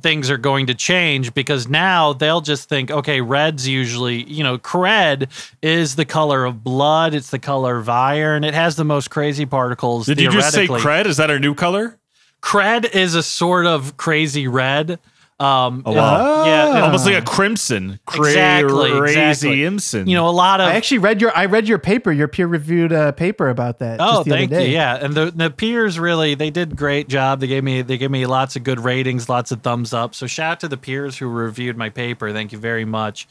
[0.00, 4.56] things are going to change because now they'll just think, okay, red's usually, you know,
[4.56, 5.28] cred
[5.60, 9.44] is the color of blood, it's the color of iron, it has the most crazy
[9.44, 10.06] particles.
[10.06, 11.06] Did you just say cred?
[11.06, 11.98] Is that our new color?
[12.42, 14.98] Cred is a sort of crazy red.
[15.42, 16.44] Um, Oh, wow.
[16.44, 16.84] yeah, Ah.
[16.84, 17.98] Almost like a crimson.
[18.14, 19.58] Exactly, Crazy exactly.
[19.64, 20.06] Imson.
[20.08, 22.46] you know, a lot of I actually read your I read your paper, your peer
[22.46, 23.98] reviewed uh, paper about that.
[24.00, 24.72] Oh, just the thank other you.
[24.72, 27.40] Yeah, and the the peers really they did great job.
[27.40, 30.14] They gave me they gave me lots of good ratings, lots of thumbs up.
[30.14, 32.32] So shout out to the peers who reviewed my paper.
[32.32, 33.26] Thank you very much.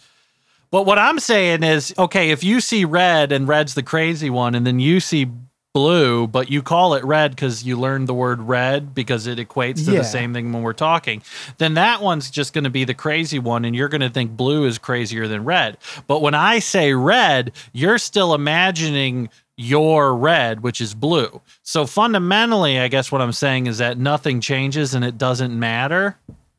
[0.71, 4.55] But what I'm saying is, okay, if you see red and red's the crazy one,
[4.55, 5.27] and then you see
[5.73, 9.85] blue, but you call it red because you learned the word red because it equates
[9.85, 9.99] to Yeah.
[9.99, 11.21] the same thing when we're talking,
[11.59, 14.31] then that one's just going to be the crazy one, and you're going to think
[14.31, 15.77] blue is crazier than red.
[16.07, 21.41] But when I say red, you're still imagining your red, which is blue.
[21.61, 26.17] So fundamentally, I guess what I'm saying is that nothing changes and it doesn't matter.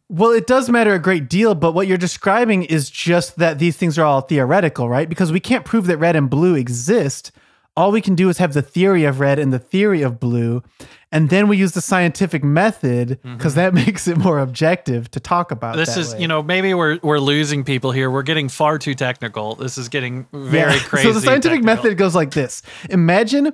[0.09, 3.77] Well, it does matter a great deal, but what you're describing is just that these
[3.77, 5.09] things are all theoretical, right?
[5.09, 7.33] Because we can't prove that red and blue exist.
[7.75, 10.63] All we can do is have the theory of red and the theory of blue,
[11.11, 15.51] and then we use the scientific method because that makes it more objective to talk
[15.51, 15.71] about.
[15.77, 15.79] Mm-hmm.
[15.81, 16.21] This is, way.
[16.21, 18.11] you know, maybe we're we're losing people here.
[18.11, 19.55] We're getting far too technical.
[19.55, 20.81] This is getting very Yeah.
[20.81, 21.07] crazy.
[21.09, 21.83] So the scientific technical.
[21.85, 22.61] method goes like this.
[22.91, 23.53] Imagine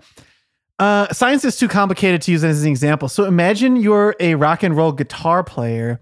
[0.81, 3.09] uh, science is too complicated to use as an example.
[3.09, 6.01] So imagine you're a rock and roll guitar player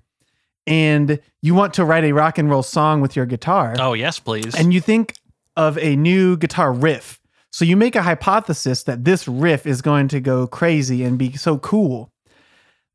[0.67, 3.75] and you want to write a rock and roll song with your guitar.
[3.79, 4.55] Oh yes, please.
[4.55, 5.15] And you think
[5.57, 7.21] of a new guitar riff.
[7.57, 11.39] So you make a hypothesis that this riff is going to go crazy and be
[11.39, 12.13] so cool.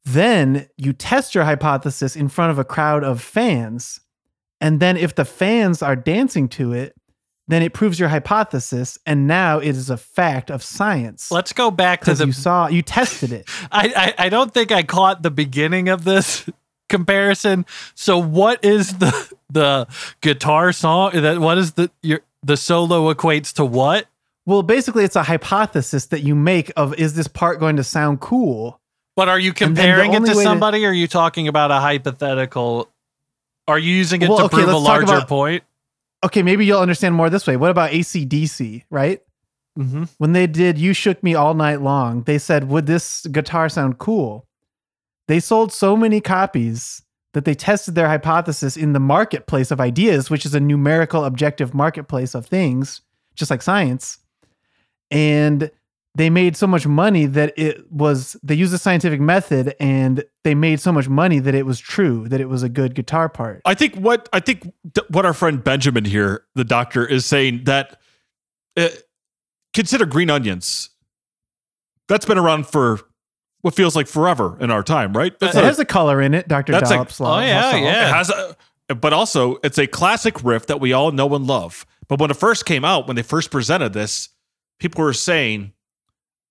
[0.05, 4.01] Then you test your hypothesis in front of a crowd of fans.
[4.59, 6.93] And then if the fans are dancing to it,
[7.47, 8.99] then it proves your hypothesis.
[9.07, 11.31] And now it is a fact of science.
[11.31, 12.27] Let's go back to the.
[12.27, 13.49] you saw, you tested it.
[13.71, 16.47] I, I I don't think I caught the beginning of this
[16.87, 17.65] comparison.
[17.95, 19.87] So what is the the
[20.21, 21.19] guitar song?
[21.19, 24.05] That what is the your the solo equates to what?
[24.45, 28.19] Well, basically, it's a hypothesis that you make of is this part going to sound
[28.21, 28.79] cool?
[29.15, 30.85] But are you the comparing it to way to- somebody?
[30.85, 32.89] or are you talking about a hypothetical?
[33.67, 35.63] Are you using it Well, to okay, prove a larger about- point?
[36.23, 37.57] Okay, maybe you'll understand more this way.
[37.57, 39.21] What about ACDC, right?
[39.79, 40.03] Mm-hmm.
[40.17, 43.99] when they did You Shook Me All Night Long, they said, Would this guitar sound
[43.99, 44.45] cool?
[45.29, 50.29] They sold so many copies that they tested their hypothesis in the marketplace of ideas,
[50.29, 52.99] which is a numerical, objective marketplace of things,
[53.33, 54.17] just like science.
[55.11, 55.69] And
[56.15, 60.55] they made so much money that it was, they used the scientific method and they
[60.55, 63.61] made so much money that it was true, that it was a good guitar part.
[63.65, 64.71] I think what I think
[65.09, 67.99] what our friend Benjamin here, the doctor, is saying that
[68.77, 68.89] uh,
[69.73, 70.89] consider green onions.
[72.09, 72.99] That's been around for
[73.61, 75.37] what feels like forever in our time, right?
[75.39, 76.73] That's It a- has a color in it, Dr.
[76.73, 77.37] That's a- Law.
[77.37, 77.83] Oh, yeah, Salv.
[77.83, 78.07] yeah.
[78.09, 81.85] It has a, but also it's a classic riff that we all know and love.
[82.09, 84.27] But when it first came out, when they first presented this,
[84.81, 85.71] people were saying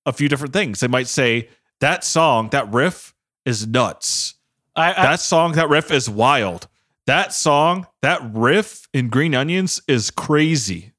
[0.07, 0.81] a few different things.
[0.81, 1.49] They might say
[1.81, 3.13] that song, that riff
[3.45, 4.35] is nuts.
[4.77, 6.69] I, I, That song, that riff is wild.
[7.07, 10.93] That song, that riff in Green Onions is crazy.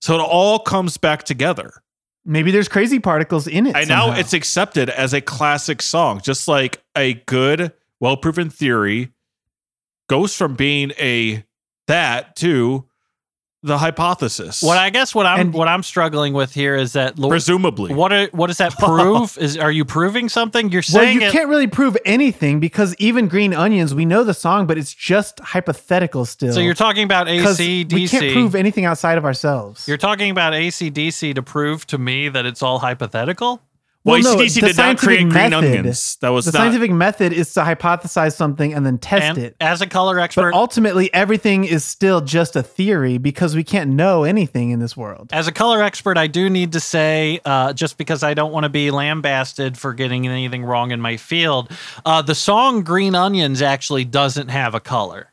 [0.00, 1.82] So it all comes back together.
[2.24, 3.76] Maybe there's crazy particles in it.
[3.76, 9.12] And now it's accepted as a classic song, just like a good, well proven theory
[10.08, 11.44] goes from being a
[11.88, 12.86] that to
[13.62, 14.62] the hypothesis.
[14.62, 17.92] What I guess what I'm And- what I'm struggling with here is that Lord, presumably.
[17.94, 19.36] what are, what does that prove?
[19.38, 20.70] is are you proving something?
[20.72, 24.24] You're Well, saying you it, can't really prove anything because even Green Onions, we know
[24.24, 26.52] the song, but it's just hypothetical still.
[26.54, 29.86] so you're talking about 'Cause AC we can't prove anything outside of ourselves.
[29.86, 33.60] You're talking about ACDC to prove to me that it's all hypothetical?
[34.04, 36.16] Well, Well, no, the did not create green method- onions.
[36.20, 36.58] That was the not.
[36.58, 39.56] scientific method is to hypothesize something and then test And it.
[39.60, 43.90] as a color expert, But ultimately, everything is still just a theory because we can't
[43.90, 45.28] know anything in this world.
[45.32, 48.64] as a color expert, I do need to say, uh, just because I don't want
[48.64, 51.70] to be lambasted for getting anything wrong in my field,
[52.06, 55.29] uh, the song "Green Onions" actually doesn't have a color.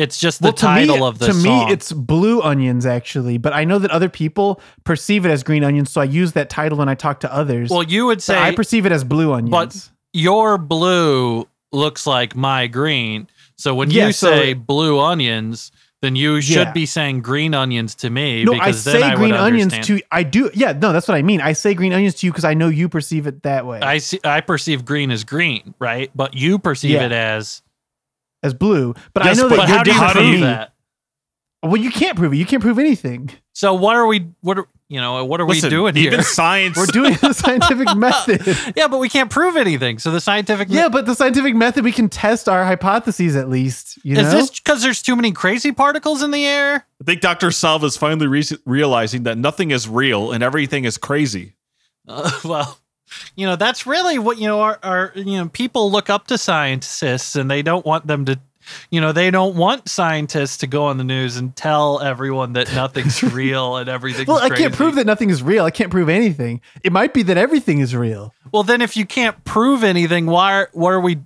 [0.00, 1.66] It's just the Well, title me, of the to song.
[1.66, 5.62] me, it's blue onions actually, but I know that other people perceive it as green
[5.62, 7.68] onions, so I use that title when I talk to others.
[7.70, 9.50] well, you would say I perceive it as blue onions.
[9.50, 13.28] But your blue looks like my green.
[13.56, 15.70] So when Yeah, you so- say blue onions,
[16.02, 16.72] then you should Yeah.
[16.72, 20.00] be saying green onions to me no, I say I green onions understand.
[20.00, 20.50] to I do.
[20.54, 21.42] Yeah, no, that's what I mean.
[21.42, 23.98] I say green onions to you because I know you perceive it that way I
[23.98, 24.18] see.
[24.24, 26.10] I perceive green as green, right?
[26.14, 27.04] But you perceive Yeah.
[27.04, 27.60] it as.
[28.42, 28.94] As blue.
[29.14, 30.40] But Yes, I know but that But you're how do you prove me.
[30.46, 30.72] that?
[31.62, 32.36] Well, you can't prove it.
[32.36, 33.28] You can't prove anything.
[33.52, 34.28] So what are we?
[34.40, 35.22] What are you know?
[35.26, 36.22] What are Listen, we doing even here?
[36.22, 36.74] science.
[36.78, 38.46] We're doing the scientific method.
[38.74, 39.98] yeah, but we can't prove anything.
[39.98, 40.68] So the scientific.
[40.70, 43.98] Yeah, but the scientific method we can test our hypotheses at least.
[44.02, 46.86] You Is know, this because there's too many crazy particles in the air?
[46.98, 47.48] I think Dr.
[47.48, 51.56] Salv is finally re- realizing that nothing is real and everything is crazy.
[52.08, 52.76] Uh, well,
[53.36, 54.60] you know that's really what you know.
[54.60, 58.38] Our, our you know people look up to scientists and they don't want them to.
[58.90, 62.72] You know they don't want scientists to go on the news and tell everyone that
[62.74, 64.64] nothing's real and everything's well, I crazy.
[64.64, 65.64] can't prove that nothing is real.
[65.64, 66.60] I can't prove anything.
[66.84, 68.32] It might be that everything is real.
[68.52, 70.52] Well, then if you can't prove anything, why?
[70.52, 71.18] Are, what are we?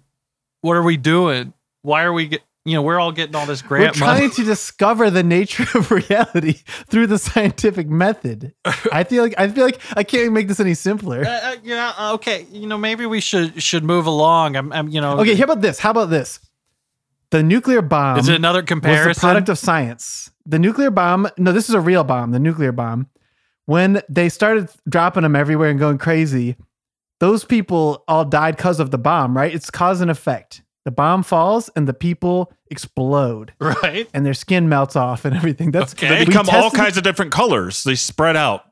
[0.61, 1.53] What are we doing?
[1.83, 2.39] Why are we?
[2.67, 4.21] You know, we're all getting all this We're grant money.
[4.21, 6.55] trying to discover the nature of reality
[6.89, 8.55] through the scientific method.
[8.91, 11.25] I feel like I feel like I can't make this any simpler.
[11.27, 12.47] Uh, uh, you know, uh, okay.
[12.51, 14.57] You know, maybe we should should move along.
[14.57, 15.79] I'm, I'm you know, Okay, how about this?
[15.79, 16.41] How about this?
[17.31, 19.11] The nuclear bomb Is it another was comparison?
[19.11, 20.31] the product of science.
[20.47, 23.09] The nuclear bomb, no, this is a real bomb, the nuclear bomb.
[23.67, 26.57] When they started dropping them everywhere and going crazy,
[27.21, 29.55] those people all died because of the bomb, right?
[29.55, 30.63] It's cause and effect.
[30.85, 34.09] The bomb falls and the people explode right?
[34.13, 35.71] and their skin melts off and everything.
[35.71, 36.09] That's Okay.
[36.09, 37.85] They We become all kinds of different colors.
[37.85, 38.65] They spread out.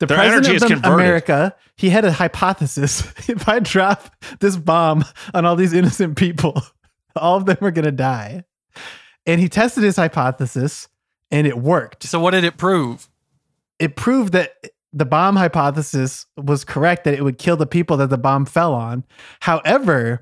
[0.00, 1.00] the Their president energy of is converted.
[1.00, 3.00] America, he had a hypothesis.
[3.28, 6.60] if I drop this bomb on all these innocent people,
[7.16, 8.44] all of them are going to die.
[9.26, 10.88] And he tested his hypothesis
[11.30, 12.02] and it worked.
[12.04, 13.08] So what did it prove?
[13.78, 14.54] It proved that
[14.92, 18.74] the bomb hypothesis was correct, that it would kill the people that the bomb fell
[18.74, 19.04] on.
[19.40, 20.20] However,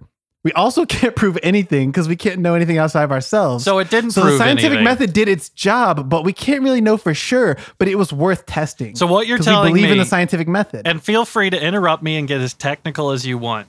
[0.49, 3.65] we also can't prove anything because we can't know anything outside of ourselves.
[3.65, 4.85] So it didn't So prove the scientific anything.
[4.85, 7.59] method did its job, but we can't really know for sure.
[7.77, 8.97] But it was worth testing.
[8.97, 10.87] So what you're telling we believe in the scientific method.
[10.87, 13.69] And feel free to interrupt me and get as technical as you want.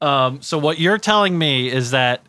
[0.00, 2.22] Um, so what you're telling me is that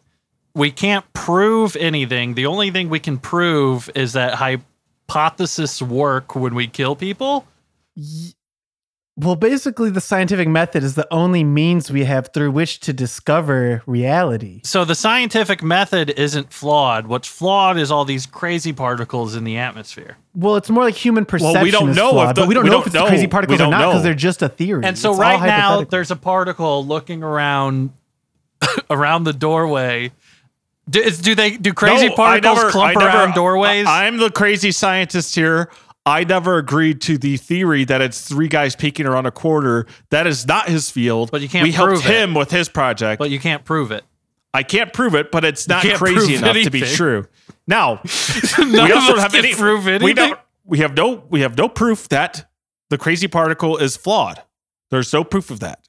[0.53, 2.35] we can't prove anything.
[2.35, 7.47] The only thing we can prove is that hypotheses work when we kill people.
[9.19, 13.81] Well, basically, the scientific method is the only means we have through which to discover
[13.87, 14.61] reality.
[14.63, 17.07] So the scientific method isn't flawed.
[17.07, 20.17] What's flawed is all these crazy particles in the atmosphere.
[20.35, 21.53] Well, it's more like human perception.
[21.55, 22.93] Well, we don't is know if the- but we don't we know don't if it's
[22.95, 23.07] know.
[23.07, 24.83] crazy particles or don't because they're just a theory.
[24.85, 27.89] And so It's all right now there's a particle looking around
[28.91, 30.11] around the doorway.
[30.89, 33.85] Do, is, do they do crazy No, particles clump around doorways?
[33.87, 35.69] I, am the crazy scientist here.
[36.07, 39.85] I never agreed to the theory that it's three guys peeking around a quarter.
[40.09, 41.31] That is not his field.
[41.31, 41.83] But you can't prove it.
[41.83, 42.23] We helped it.
[42.23, 43.19] him with his project.
[43.19, 44.05] but you can't prove it.
[44.53, 47.27] I can't prove it, but it's not crazy enough to be true.
[47.67, 48.01] Now,
[48.57, 50.39] we also have any prove We don't.
[50.63, 51.23] We have no.
[51.29, 52.49] We have no proof that
[52.89, 54.41] the crazy particle is flawed.
[54.89, 55.87] There's no proof of that.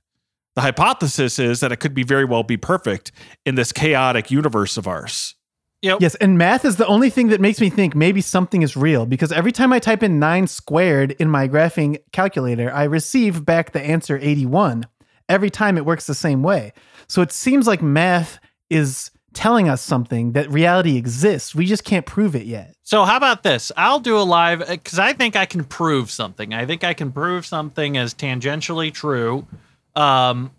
[0.57, 3.12] The hypothesis is that it could be very well be perfect
[3.47, 5.37] in this chaotic universe of ours.
[5.83, 6.01] Yep.
[6.01, 9.07] Yes, and math is the only thing that makes me think maybe something is real
[9.07, 13.70] because every time I type in 9 squared in my graphing calculator, I receive back
[13.70, 14.87] the answer 81.
[15.29, 16.72] Every time it works the same way.
[17.07, 21.55] So it seems like math is telling us something that reality exists.
[21.55, 22.74] We just can't prove it yet.
[22.83, 23.70] So how about this?
[23.76, 26.53] I'll do a live because I think I can prove something.
[26.55, 29.47] I think I can prove something as tangentially true,
[29.95, 30.51] um,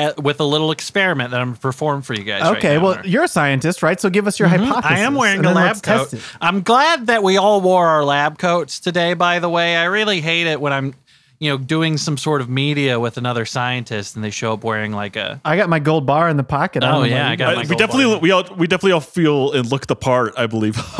[0.00, 1.56] at, with a little experiment that I'm gonna
[2.02, 2.42] for you guys.
[2.42, 2.82] right Okay, now.
[2.84, 4.00] well, you're a scientist, right?
[4.00, 4.66] So give us your Mhm.
[4.66, 4.90] hypothesis.
[4.90, 6.14] I am wearing a lab coat.
[6.40, 9.14] I'm glad that we all wore our lab coats today.
[9.14, 10.94] By the way, I really hate it when I'm,
[11.40, 14.92] you know, doing some sort of media with another scientist, and they show up wearing
[14.92, 15.40] like a.
[15.44, 16.84] I got my gold bar in the pocket.
[16.84, 17.56] I Oh, don't know yeah, I got guys.
[17.56, 18.18] my Uh, we definitely bar.
[18.18, 20.34] we all we definitely all feel and look the part.
[20.36, 20.76] I believe.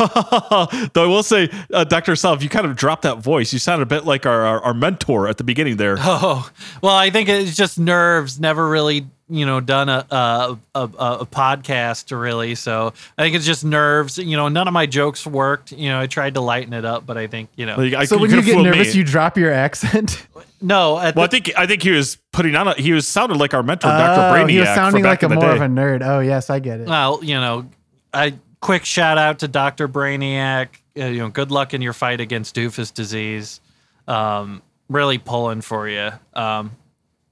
[0.93, 3.53] Though I will say, uh, Doctor Salv, you kind of dropped that voice.
[3.53, 5.95] You sounded a bit like our, our our mentor at the beginning there.
[5.99, 6.49] Oh,
[6.81, 8.39] well, I think it's just nerves.
[8.39, 12.53] Never really, you know, done a a, a a podcast really.
[12.55, 14.17] So I think it's just nerves.
[14.17, 15.71] You know, none of my jokes worked.
[15.71, 18.05] You know, I tried to lighten it up, but I think you know, Like, I-
[18.05, 18.99] So when you get nervous, me.
[18.99, 20.27] you drop your accent.
[20.61, 20.99] no.
[20.99, 22.67] At Well, I think I think he was putting on.
[22.67, 24.49] A, he was sounded like our mentor, Doctor Oh, Brainiac.
[24.51, 25.55] he was sounding like a more day.
[25.55, 26.05] of a nerd.
[26.05, 26.87] Oh yes, I get it.
[26.87, 27.69] well, you know,
[28.13, 30.67] I quick shout out to Doctor Brainiac.
[30.99, 33.61] Uh, you know, good luck in your fight against doofus disease.
[34.07, 36.09] Um, really pulling for you.
[36.33, 36.71] Um,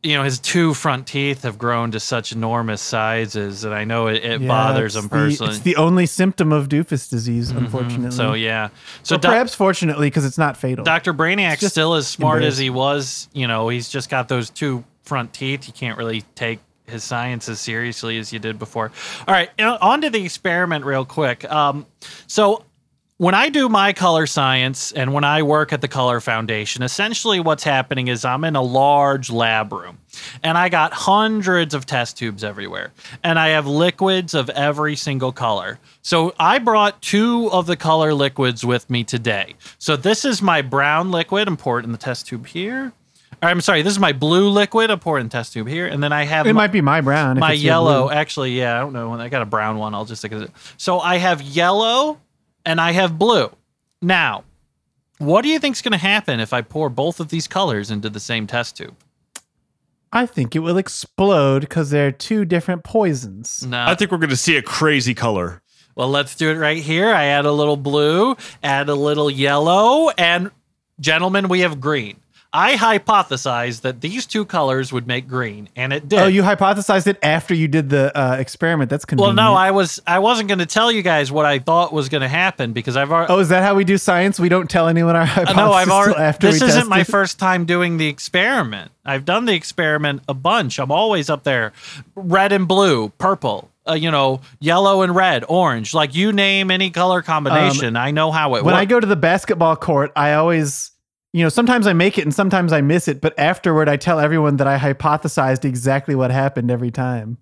[0.02, 4.08] you know, his two front teeth have grown to such enormous sizes, and I know
[4.08, 5.54] it, it Yeah, bothers him the- personally.
[5.56, 8.12] it's the only symptom of doofus disease, unfortunately.
[8.12, 8.70] so yeah,
[9.04, 10.86] so So doc- perhaps fortunately, because it's not fatal.
[10.86, 11.14] Dr.
[11.14, 13.28] Brainiac's still as smart as he was.
[13.34, 15.68] You know, he's just got those two front teeth.
[15.68, 18.92] You can't really take his science as seriously as you did before.
[19.28, 21.44] All right, on to the experiment real quick.
[21.52, 21.86] Um,
[22.26, 22.64] so
[23.20, 27.42] when I do my color science and when I work at the Color Foundation, essentially
[27.42, 29.98] what's happening is I'm in a large lab room
[30.42, 35.34] and I got hundreds of test tubes everywhere and I have liquids of every single
[35.34, 35.80] color.
[36.02, 39.56] So I brought two of the color liquids with me today.
[39.80, 41.50] So this is my brown liquid.
[41.50, 42.94] I'm pouring in the test tube here.
[43.42, 44.92] I'm sorry, this is my blue liquid.
[44.92, 45.88] I'm pouring in the test tube here.
[45.88, 47.36] And then I have it my- might be my brown.
[47.36, 50.22] if my yellow actually yeah i don't know i got a brown one i'll just
[50.22, 52.18] stick it so i have yellow
[52.70, 53.50] and i have blue.
[54.02, 54.44] Now
[55.18, 58.10] what do you think's going to happen if i pour both of these colors into
[58.10, 58.96] the same test tube?
[60.12, 63.66] I think it will explode because they're two different poisons.
[63.66, 63.84] no.
[63.86, 65.62] I think we're going to see a crazy color.
[65.96, 67.10] well let's do it right here.
[67.10, 70.52] I add a little blue add a little yellow and
[71.00, 72.18] gentlemen we have green
[72.52, 77.08] i hypothesized that these two colors would make green and it did Oh, you hypothesized
[77.08, 78.90] it after you did the uh, experiment.
[78.90, 81.94] That's well no i was i wasn't going to tell you guys what i thought
[81.94, 84.40] was going to happen because i've already Oh, is that how we do science?
[84.40, 85.58] We don't tell anyone our hypothesis.
[85.58, 86.20] Uh, no, I've already.
[86.20, 88.92] after This isn't my first time doing the experiment.
[89.06, 90.80] I've done the experiment a bunch.
[90.80, 91.74] I'm always up there,
[92.16, 93.70] red and blue, purple.
[93.88, 95.94] Uh, you know, yellow and red, orange.
[95.94, 99.16] Like you name any color combination, I know how it When I go to the
[99.16, 100.89] basketball court, I always,
[101.34, 103.22] you know, sometimes I make it and sometimes I miss it.
[103.22, 107.38] But afterward, I tell everyone that I hypothesized exactly what happened every time.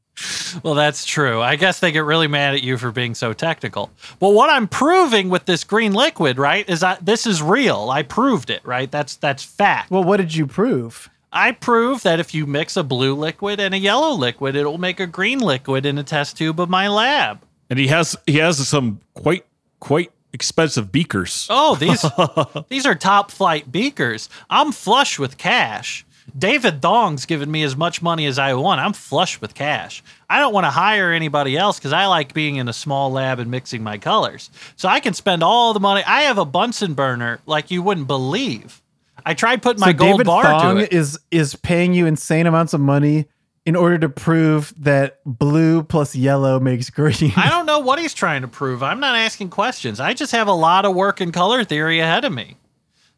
[0.63, 1.41] well, that's true.
[1.41, 3.91] I guess they get really mad at you for being so technical.
[4.19, 7.89] Well, what I'm proving with this green liquid, right, is that this is real.
[7.89, 8.89] I proved it, right?
[8.89, 9.91] That's that's fact.
[9.91, 11.09] Well, what did you prove?
[11.31, 14.99] I prove that if you mix a blue liquid and a yellow liquid, it'll make
[14.99, 17.41] a green liquid in a test tube of my lab.
[17.69, 19.45] And he has he has some quite
[19.79, 21.47] quite expensive beakers.
[21.49, 22.05] Oh, these
[22.69, 24.29] these are top flight beakers.
[24.51, 26.05] I'm flush with cash.
[26.37, 28.79] David Dong's given me as much money as I want.
[28.79, 30.03] I'm flush with cash.
[30.29, 33.39] I don't want to hire anybody else because I like being in a small lab
[33.39, 34.51] and mixing my colors.
[34.75, 36.03] So I can spend all the money.
[36.05, 38.83] I have a Bunsen burner like you wouldn't believe.
[39.25, 40.93] I tried putting my so gold David bar Thong to it.
[40.93, 43.25] is is paying you insane amounts of money
[43.67, 47.33] in order to prove that blue plus yellow makes green.
[47.35, 48.81] I don't know what he's trying to prove.
[48.81, 49.99] I'm not asking questions.
[49.99, 52.55] I just have a lot of work in color theory ahead of me.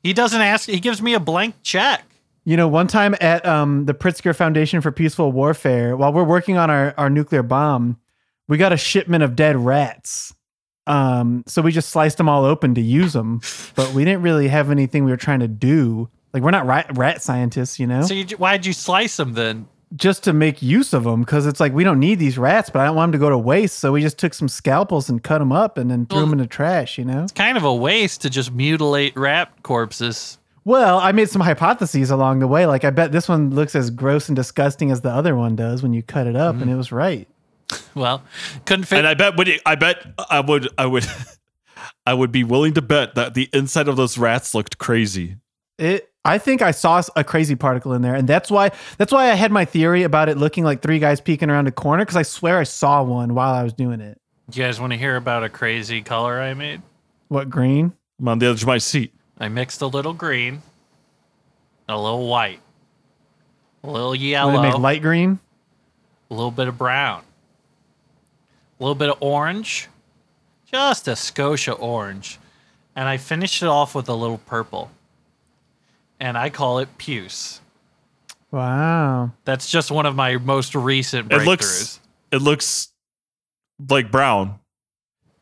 [0.02, 0.68] He doesn't ask.
[0.68, 2.04] He gives me a blank check.
[2.46, 6.58] You know, one time at um, the Pritzker Foundation for Peaceful Warfare, while we're working
[6.58, 8.00] on our, our nuclear bomb,
[8.48, 10.34] we got a shipment of dead rats.
[10.88, 13.42] Um, so we just sliced them all open to use them,
[13.76, 16.10] but we didn't really have anything we were trying to do.
[16.34, 19.68] Like we're not rat, rat scientists, you know, So you, why'd you slice them then?
[19.96, 22.82] Just to make use of them because it's like we don't need these rats, but
[22.82, 23.80] I don't want them to go to waste.
[23.80, 26.34] So we just took some scalpels and cut them up and then threw Well- them
[26.34, 27.24] in the trash, you know.
[27.24, 30.38] It's kind of a waste to just mutilate rat corpses.
[30.66, 32.66] Well, I made some hypotheses along the way.
[32.66, 35.82] Like I bet this one looks as gross and disgusting as the other one does
[35.82, 36.74] when you cut it up, and mm-hmm.
[36.74, 37.28] it was right.
[37.96, 38.24] Well,
[38.66, 39.00] couldn't fit.
[39.00, 41.06] And I bet would it, I bet I would I would
[42.06, 45.38] I would be willing to bet that the inside of those rats looked crazy.
[45.78, 46.09] It.
[46.26, 49.36] I think I saw a crazy particle in there, and that's why that's why I
[49.36, 52.24] had my theory about it looking like three guys peeking around a corner because I
[52.24, 54.20] swear I saw one while I was doing it.
[54.52, 56.82] you guys want to hear about a crazy color I made?
[57.30, 57.94] What green?
[58.20, 59.14] I'm on the edge of my seat.
[59.40, 60.62] I mixed a little green,
[61.88, 62.60] a little white,
[63.84, 65.40] a little Would yellow, it make light green?
[66.30, 67.24] a little bit of brown,
[68.80, 69.88] a little bit of orange,
[70.70, 72.38] just a Scotia orange,
[72.96, 74.92] and I finished it off with a little purple.
[76.20, 77.62] And I call it puce.
[78.52, 79.32] Wow.
[79.46, 81.42] That's just one of my most recent breakthroughs.
[81.42, 82.00] It looks
[82.32, 82.92] it looks
[83.90, 84.60] like brown.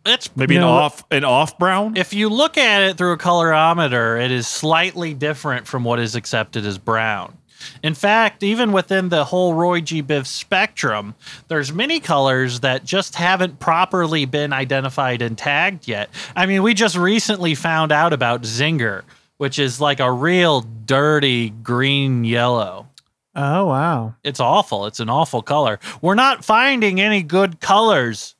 [0.05, 1.97] It's Maybe You an off an off brown.
[1.97, 6.15] if you look at it through a colorimeter, it is slightly different from what is
[6.15, 7.37] accepted as brown.
[7.81, 10.03] In fact, even within the whole Roy G.
[10.03, 11.15] Biv spectrum,
[11.47, 16.09] there's many colors that just haven't properly been identified and tagged yet.
[16.35, 19.01] I mean, we just recently found out about Zinger,
[19.37, 22.87] which is like a real dirty green yellow.
[23.35, 24.15] Oh wow.
[24.23, 24.85] It's awful.
[24.87, 25.79] It's an awful color.
[26.01, 28.35] We're not finding any good colors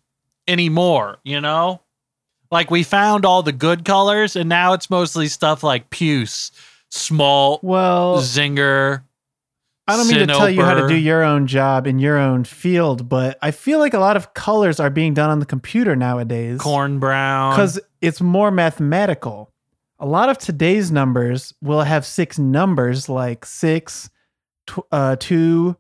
[0.48, 1.82] anymore, you know?
[2.50, 6.52] Like we found all the good colors and now it's mostly stuff like puce,
[6.90, 9.04] small, Well, zinger.
[9.90, 12.44] I don't mean to tell you how to do your own job in your own
[12.44, 15.96] field, but I feel like a lot of colors are being done on the computer
[15.96, 16.60] nowadays.
[16.60, 17.54] corn brown.
[17.54, 19.50] because it's more mathematical.
[20.00, 24.10] A lot of today's numbers will have six numbers like six,
[24.68, 25.76] tw- uh, two,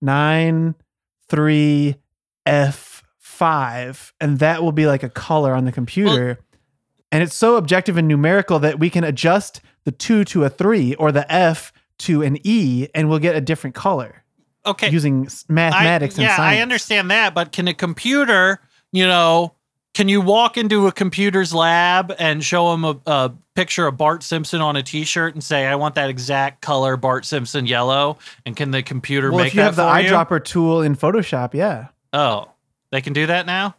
[0.00, 0.74] nine,
[1.28, 1.96] three,
[2.46, 6.38] F, five, and that will be like a color on the computer.
[7.10, 10.94] and it's so objective and numerical that we can adjust the two to a three
[10.94, 14.24] or the F to an E, and we'll get a different color
[14.66, 14.90] okay.
[14.90, 16.58] using mathematics I, yeah, and science.
[16.58, 18.60] I understand that, but can a computer,
[18.92, 19.54] you know,
[19.98, 24.22] can you walk into a computer's lab and show them a, a picture of Bart
[24.22, 28.16] Simpson on a T-shirt and say, "I want that exact color, Bart Simpson yellow"?
[28.46, 31.88] And can the computer Well, make if you have the eyedropper tool in Photoshop, yeah,
[32.12, 32.48] Oh,
[32.92, 33.74] they can do that now.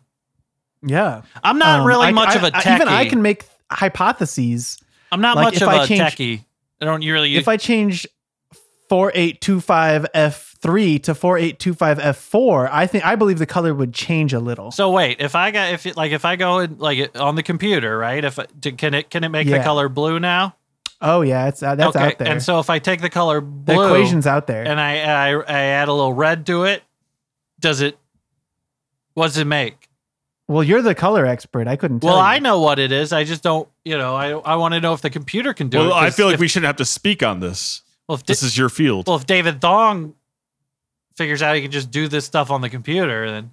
[0.86, 1.22] yeah.
[1.42, 2.76] I'm not Um, really I- much I- of a I- techie.
[2.76, 4.78] Even I can make hypotheses.
[5.14, 6.46] I'm not like, much of I a change- techie.
[6.82, 7.38] I don't really.
[7.38, 8.06] If I change
[8.90, 14.72] 4825F3 to 4825F4, I think I believe the color would change a little.
[14.72, 17.36] so wait, if I got if it, like if I go in, like it- on
[17.36, 18.24] the computer, right?
[18.24, 20.56] If it- to, can it can it make the color blue now?
[21.02, 22.08] Oh yeah, it's uh, that's okay.
[22.08, 22.28] out there.
[22.28, 24.66] And so if I take the color blue, the equation's out there.
[24.68, 26.84] and I, I I add a little red to it,
[27.60, 27.98] does it?
[29.14, 29.86] What does it make?
[30.50, 31.68] well, you're the color expert.
[31.68, 32.24] I couldn't tell Well, you.
[32.24, 33.14] I know what it is.
[33.14, 33.70] I just don't.
[33.86, 35.84] You know, I I want to know if the computer can do it.
[35.86, 37.82] well, I 'cause feel like if, we shouldn't have to speak on this.
[38.10, 39.08] Well, if, This Di- is your field.
[39.08, 40.16] well, if David Thong
[41.16, 43.52] figures out he can just do this stuff on the computer, then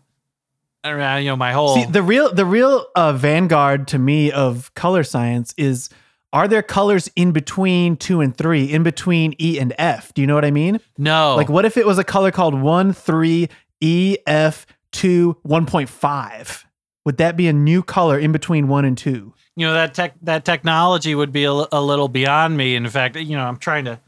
[0.82, 1.16] I don't know.
[1.16, 5.04] You know, my whole See, the real the real uh, vanguard to me of color
[5.04, 5.90] science is
[6.32, 10.12] are there colors in between 2 and 3, in between E and F?
[10.14, 10.80] Do you know what I mean?
[10.98, 13.48] no Like what if it was a color called 1 3
[13.80, 16.64] E F 2 1.5?
[17.04, 19.32] Would that be a new color in between 1 and 2?
[19.58, 22.74] you know that tech that technology would be a, a little beyond me.
[22.76, 23.98] In fact, you know, I'm trying to,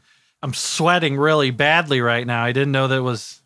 [0.41, 2.43] I'm sweating really badly right now.
[2.43, 3.41] I didn't know that was.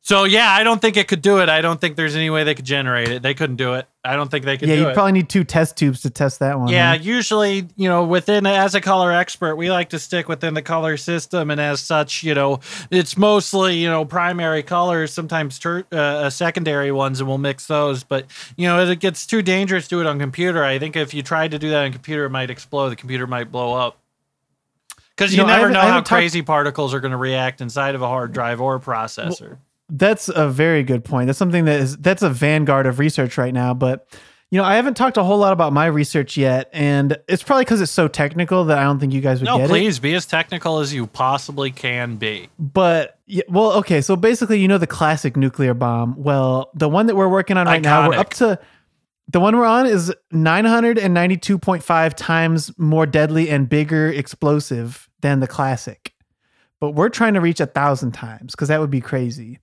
[0.00, 1.48] So yeah, I don't think it could do it.
[1.50, 3.22] I don't think there's any way they could generate it.
[3.22, 3.86] They couldn't do it.
[4.02, 6.58] I don't think they could yeah, you probably need two test tubes to test that
[6.58, 6.68] one.
[6.68, 7.02] yeah, huh?
[7.02, 10.96] usually, you know, within as a color expert, we like to stick within the color
[10.96, 12.60] system, and as such, you know,
[12.90, 18.02] it's mostly you know primary colors, sometimes ter- uh, secondary ones, and we'll mix those.
[18.02, 18.24] But
[18.56, 20.64] you know, it gets too dangerous to do it on computer.
[20.64, 22.88] I think if you tried to do that on computer, it might explode.
[22.90, 23.98] The computer might blow up.
[25.18, 28.02] Because You you, know, never know how crazy particles are going to react inside of
[28.02, 29.58] a hard drive or a processor.
[29.90, 31.26] That's a very good point.
[31.26, 34.06] That's something that is that's a vanguard of research right now, but
[34.50, 37.64] you know, I haven't talked a whole lot about my research yet, and it's probably
[37.64, 39.68] because it's so technical that I don't think you guys would no, get it.
[39.68, 42.48] please be as technical as you possibly can be.
[42.58, 44.00] But yeah, well, okay.
[44.00, 46.14] So basically, you know the classic nuclear bomb.
[46.16, 48.58] Well, the one that we're working on right now, we're up to
[49.28, 56.12] the one we're on is 992.5 times more deadly and bigger explosive than the classic.
[56.80, 59.58] But we're trying to reach a thousand times because that would be crazy.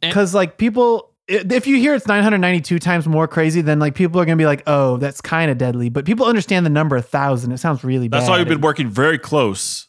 [0.00, 4.24] Because like people, if you hear it's 992 times more crazy, then like people are
[4.24, 5.88] gonna be like, oh, that's kind of deadly.
[5.88, 7.52] But people understand the number a thousand.
[7.52, 8.20] It sounds really bad.
[8.20, 9.88] That's why we've been working very close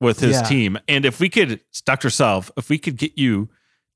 [0.00, 0.42] with his Yeah.
[0.42, 0.78] team.
[0.86, 2.10] And if we could, Dr.
[2.10, 3.48] Salve, if we could get you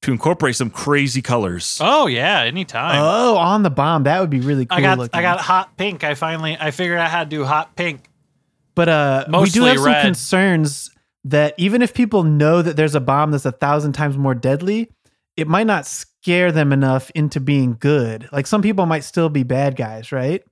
[0.02, 1.76] to incorporate some crazy colors.
[1.80, 2.96] Oh yeah, anytime.
[3.02, 4.04] Oh, on the bomb.
[4.04, 5.18] That would be really cool I got looking.
[5.18, 6.02] I got hot pink.
[6.02, 8.00] I finally I figured out how to do hot pink.
[8.74, 10.90] But uh, we do have some concerns
[11.24, 14.90] that even if people know that there's a bomb that's a thousand times more deadly,
[15.36, 18.28] it might not scare them enough into being good.
[18.32, 20.42] Like some people might still be bad guys, right?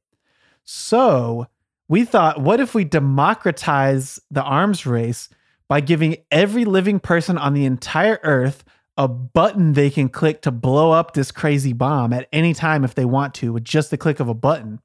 [0.64, 1.46] So
[1.88, 5.28] we thought, what if we democratize the arms race
[5.68, 8.64] by giving every living person on the entire earth
[8.96, 12.94] a button they can click to blow up this crazy bomb at any time if
[12.94, 14.80] they want to with just the click of a button?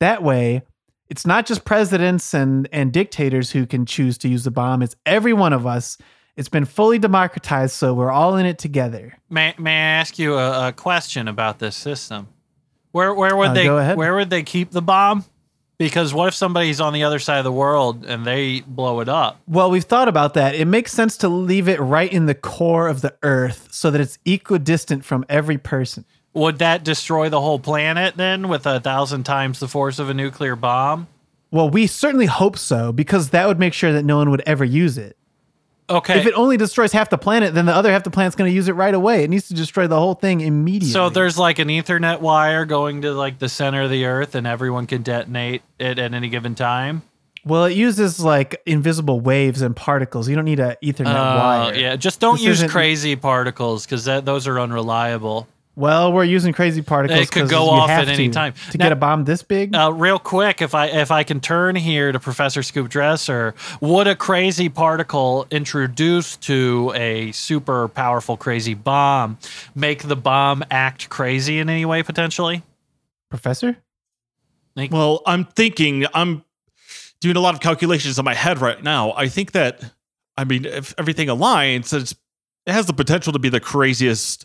[0.00, 0.62] That way,
[1.10, 4.82] it's not just presidents and and dictators who can choose to use the bomb.
[4.82, 5.98] It's every one of us.
[6.36, 9.18] It's been fully democratized, so we're all in it together.
[9.28, 12.28] May May I ask you a, a question about this system?
[12.92, 15.24] Where where would Uh, they where would they keep the bomb?
[15.78, 19.08] Because what if somebody's on the other side of the world and they blow it
[19.08, 19.40] up?
[19.46, 20.56] Well, we've thought about that.
[20.56, 24.00] It makes sense to leave it right in the core of the earth so that
[24.00, 26.04] it's equidistant from every person.
[26.38, 30.14] Would that destroy the whole planet then with a thousand times the force of a
[30.14, 31.06] nuclear bomb?
[31.50, 34.64] Well, we certainly hope so because that would make sure that no one would ever
[34.64, 35.16] use it.
[35.90, 36.18] Okay.
[36.20, 38.54] If it only destroys half the planet, then the other half the planet's going to
[38.54, 39.24] use it right away.
[39.24, 40.90] It needs to destroy the whole thing immediately.
[40.92, 44.46] so there's like an Ethernet wire going to like the center of the Earth, and
[44.46, 47.00] everyone can detonate it at any given time.
[47.42, 50.28] well, it uses like invisible waves and particles.
[50.28, 51.74] You don't need a Ethernet Oh, wire.
[51.74, 51.96] yeah.
[51.96, 55.48] Just don't This use crazy particles because those are unreliable.
[55.78, 57.20] Well, we're using crazy particles.
[57.20, 58.52] It could 'cause go you off have at any to, time.
[58.72, 59.76] to Now- get a bomb this big.
[59.76, 64.08] Uh, real quick, if I if I can turn here to Professor Scoop Dresser, would
[64.08, 69.38] a crazy particle introduced to a super powerful crazy bomb
[69.76, 72.62] make the bomb act crazy in any way potentially?
[73.30, 73.76] Professor.
[74.90, 76.44] Well, I'm thinking, I'm
[77.20, 79.12] doing a lot of calculations in my head right now.
[79.12, 79.80] I think that,
[80.36, 82.14] I mean, if everything aligns, it's,
[82.66, 84.44] it has the potential to be the craziest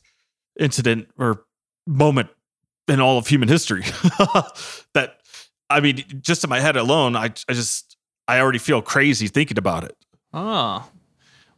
[0.60, 1.44] incident or
[1.88, 2.30] moment
[2.88, 3.82] in all of human history.
[4.94, 5.18] that,
[5.70, 7.98] I mean, just in my head alone, I, I just,
[8.28, 9.96] I already feel crazy thinking about it.
[10.34, 10.90] Oh.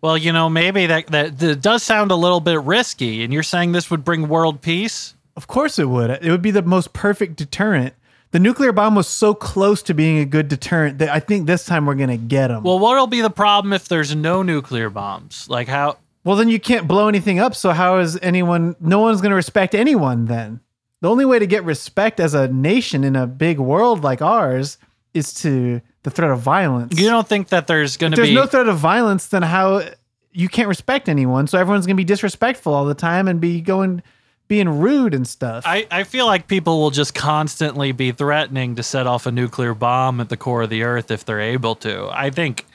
[0.01, 3.43] Well, you know, maybe that, that that does sound a little bit risky, and you're
[3.43, 5.15] saying this would bring world peace?
[5.35, 6.11] Of course it would.
[6.11, 7.95] It would be the most perfect deterrent.
[8.31, 11.65] The nuclear bomb was so close to being a good deterrent that I think this
[11.65, 12.63] time we're going to get them.
[12.63, 15.47] Well, what'll be the problem if there's no nuclear bombs?
[15.49, 17.55] Like how Well, then you can't blow anything up.
[17.55, 18.75] So how is anyone?
[18.81, 20.25] No one's going to respect anyone.
[20.25, 20.59] Then
[21.01, 24.77] the only way to get respect as a nation in a big world like ours
[25.13, 26.99] is to the threat of violence.
[26.99, 29.81] you don't think that there's going to there's be no threat of violence, then how
[30.31, 31.47] you can't respect anyone?
[31.47, 34.03] So everyone's going to be disrespectful all the time and be going,
[34.47, 35.63] being rude and stuff.
[35.65, 39.73] I, I feel like people will just constantly be threatening to set off a nuclear
[39.73, 42.09] bomb at the core of the earth if they're able to.
[42.11, 42.65] I think,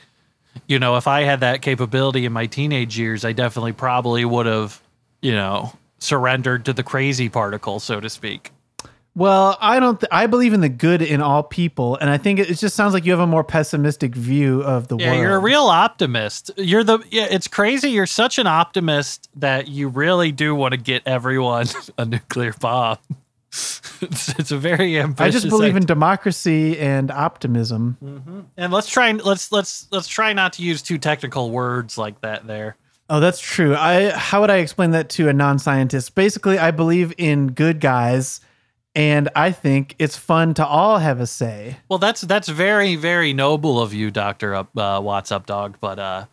[0.66, 4.46] you know, if I had that capability in my teenage years, I definitely probably would
[4.46, 4.80] have,
[5.22, 8.52] you know, surrendered to the crazy particle, so to speak.
[9.16, 9.98] Well, I don't.
[9.98, 12.76] Th- I believe in the good in all people, and I think it, it just
[12.76, 15.02] sounds like you have a more pessimistic view of the world.
[15.02, 15.22] Yeah, world.
[15.22, 16.52] you're a real optimist.
[16.56, 17.90] You're the yeah, it's crazy.
[17.90, 21.66] You're such an optimist that you really do want to get everyone
[21.98, 22.98] a nuclear bomb.
[24.02, 25.20] It's, it's a very ambitious.
[25.20, 25.80] I just believe idea.
[25.82, 28.46] in democracy and optimism.
[28.56, 32.20] And let's try and let's let's let's try not to use too technical words like
[32.22, 32.76] that there.
[33.10, 33.74] Oh, that's true.
[33.74, 36.14] I how would I explain that to a non-scientist?
[36.14, 38.40] Basically, I believe in good guys,
[38.94, 41.76] and I think it's fun to all have a say.
[41.88, 45.74] Well, that's that's very very noble of you, Doctor Up uh, Watts Updog.
[45.80, 46.24] But uh,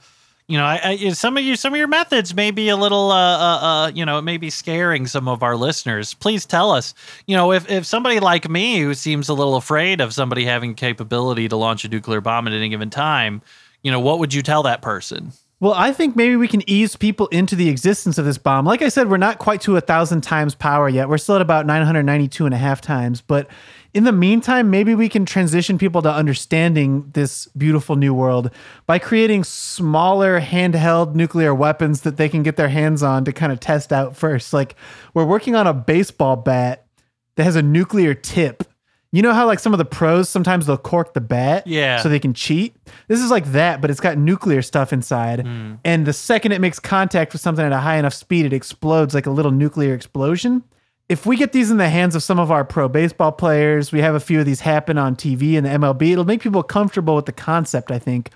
[0.47, 3.11] you know, I, I, some of you some of your methods may be a little
[3.11, 6.13] uh, uh, uh, you know, it may be scaring some of our listeners.
[6.13, 6.93] Please tell us.
[7.25, 10.73] You know, if if somebody like me who seems a little afraid of somebody having
[10.73, 13.41] capability to launch a nuclear bomb at any given time,
[13.83, 15.33] you know, what would you tell that person?
[15.59, 18.63] Well, I think maybe we can ease people into the existence of this bomb.
[18.63, 21.09] Like I said, we're not quite to a thousand times power yet.
[21.09, 23.21] We're still at about 992 and a half times.
[23.21, 23.47] But
[23.91, 28.51] in the meantime, maybe we can transition people to understanding this beautiful new world
[28.85, 33.51] by creating smaller handheld nuclear weapons that they can get their hands on to kind
[33.51, 34.53] of test out first.
[34.53, 34.75] Like
[35.15, 36.85] we're working on a baseball bat
[37.35, 38.63] that has a nuclear tip.
[39.11, 41.97] You know how like some of the pros sometimes they'll cork the bat Yeah.
[42.01, 42.75] so they can cheat?
[43.07, 45.45] This is like that, but it's got nuclear stuff inside.
[45.45, 45.75] Hmm.
[45.85, 49.13] And the second it makes contact with something at a high enough speed, it explodes
[49.13, 50.63] like a little nuclear explosion.
[51.09, 54.01] If we get these in the hands of some of our pro baseball players, we
[54.01, 57.15] have a few of these happen on TV and the MLB, it'll make people comfortable
[57.15, 58.31] with the concept, I think.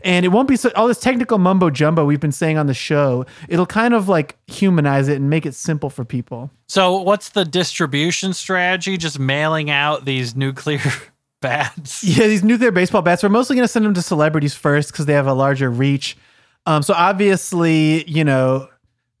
[0.00, 2.74] And it won't be so, all this technical mumbo jumbo we've been saying on the
[2.74, 3.26] show.
[3.48, 6.50] It'll kind of like humanize it and make it simple for people.
[6.66, 8.96] So, what's the distribution strategy?
[8.96, 10.80] Just mailing out these nuclear
[11.42, 12.02] bats?
[12.02, 13.22] Yeah, these nuclear baseball bats.
[13.22, 16.16] We're mostly going to send them to celebrities first because they have a larger reach.
[16.64, 18.68] Um, so obviously, you know,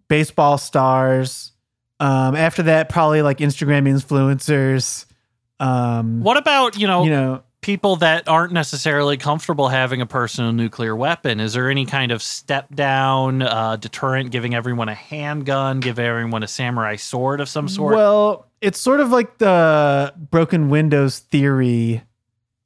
[0.08, 1.52] baseball stars.
[2.00, 5.06] Um, after that, probably like Instagram influencers.
[5.60, 10.52] Um, What about you know, you know, people that aren't necessarily comfortable having a personal
[10.52, 11.40] nuclear weapon?
[11.40, 16.42] Is there any kind of step down uh, deterrent, giving everyone a handgun, give everyone
[16.42, 17.94] a samurai sword of some sort?
[17.94, 22.02] well, it's sort of like the broken windows theory.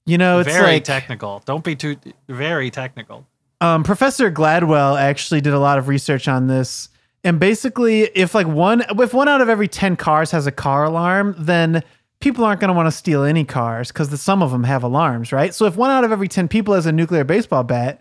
[0.06, 1.42] You know, it's very like technical.
[1.44, 1.96] Don't be too
[2.28, 3.26] very technical.
[3.60, 6.88] um, Professor Gladwell actually did a lot of research on this.
[7.24, 10.84] And basically, if like one if one out of every ten cars has a car
[10.84, 11.82] alarm, then
[12.20, 15.32] people aren't going to want to steal any cars because some of them have alarms,
[15.32, 15.54] right?
[15.54, 18.00] So if one out of every ten people has a nuclear baseball bat,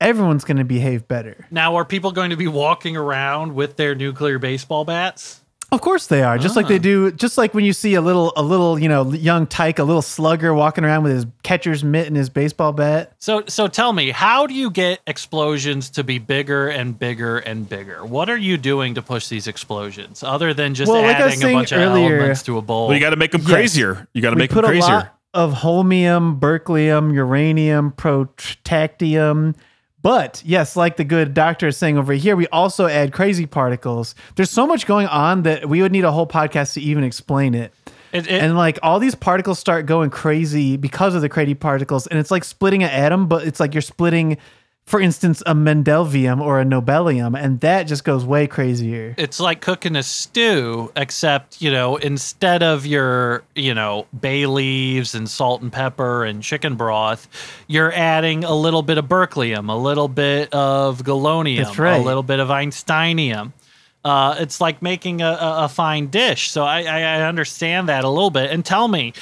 [0.00, 1.46] everyone's going to behave better.
[1.50, 5.43] Now, are people going to be walking around with their nuclear baseball bats?
[5.74, 6.38] Of course they are.
[6.38, 6.78] Just like they ah.
[6.78, 7.10] do.
[7.10, 10.02] Just like when you see a little, a little, you know, young tyke, a little
[10.02, 13.12] slugger walking around with his catcher's mitt and his baseball bat.
[13.18, 17.68] So so tell me, how do you get explosions to be bigger and bigger and
[17.68, 18.04] bigger?
[18.04, 21.36] What are you doing to push these explosions other than just Well, like adding a
[21.40, 22.86] saying bunch of earlier- elements to a bowl?
[22.86, 23.50] Well, you got to make them Yes.
[23.50, 24.06] crazier.
[24.14, 24.94] You got to we make them put a crazier.
[24.94, 29.56] lot of holmium, berkelium, uranium, protactium.
[30.04, 34.14] But yes, like the good doctor is saying over here, we also add crazy particles.
[34.36, 37.54] There's so much going on that we would need a whole podcast to even explain
[37.54, 37.72] it.
[38.12, 42.06] It- it- and like all these particles start going crazy because of the crazy particles,
[42.06, 44.36] and it's like splitting an atom, but it's like you're splitting,
[44.86, 49.14] for instance, a Mendelium or a Nobelium, and that just goes way crazier.
[49.16, 55.14] it's like cooking a stew, except, you know, instead of your, you know, bay leaves
[55.14, 57.28] and salt and pepper and chicken broth,
[57.66, 61.98] you're adding a little bit of berkelium, a little bit of galonium, right.
[61.98, 63.52] a little bit of einsteinium.
[64.04, 66.50] Uh, it's like making a, a, fine dish.
[66.50, 68.50] So I, I understand that a little bit.
[68.50, 69.14] And tell me,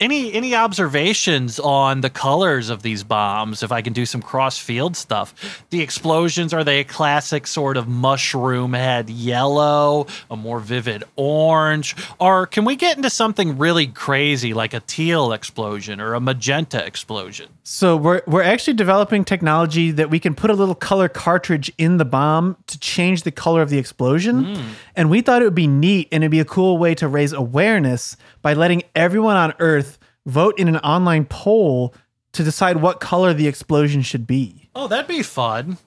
[0.00, 3.62] any any observations on the colors of these bombs?
[3.62, 5.64] If i can do some cross field stuff.
[5.70, 11.94] The explosions are they a classic sort of mushroom head yellow a more vivid orange?
[12.18, 16.84] Or can we get into something really crazy like a teal explosion or a magenta
[16.84, 21.70] explosion So we're we're actually developing technology that we can put a little color cartridge
[21.78, 24.56] in the bomb to change the color of the explosion.
[24.56, 24.68] Hmm.
[24.96, 27.32] And we thought it would be neat and it'd be a cool way to raise
[27.32, 31.94] awareness by letting everyone on Earth vote in an online poll
[32.32, 34.68] to decide what color the explosion should be.
[34.74, 35.78] oh that'd be fun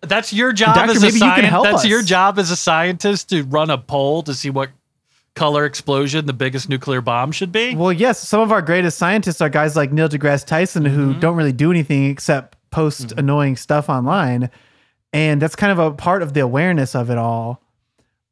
[0.00, 1.86] that's your job Doctor, as a maybe you can scientist that's us.
[1.86, 4.70] your job as a scientist to run a poll to see what
[5.34, 9.40] color explosion the biggest nuclear bomb should be Well, yes, some of our greatest scientists
[9.40, 13.88] are guys like Neil deGrasse Tyson who don't really do anything except post annoying stuff
[13.88, 14.50] online.
[15.12, 17.62] And that's kind of a part of the awareness of it all.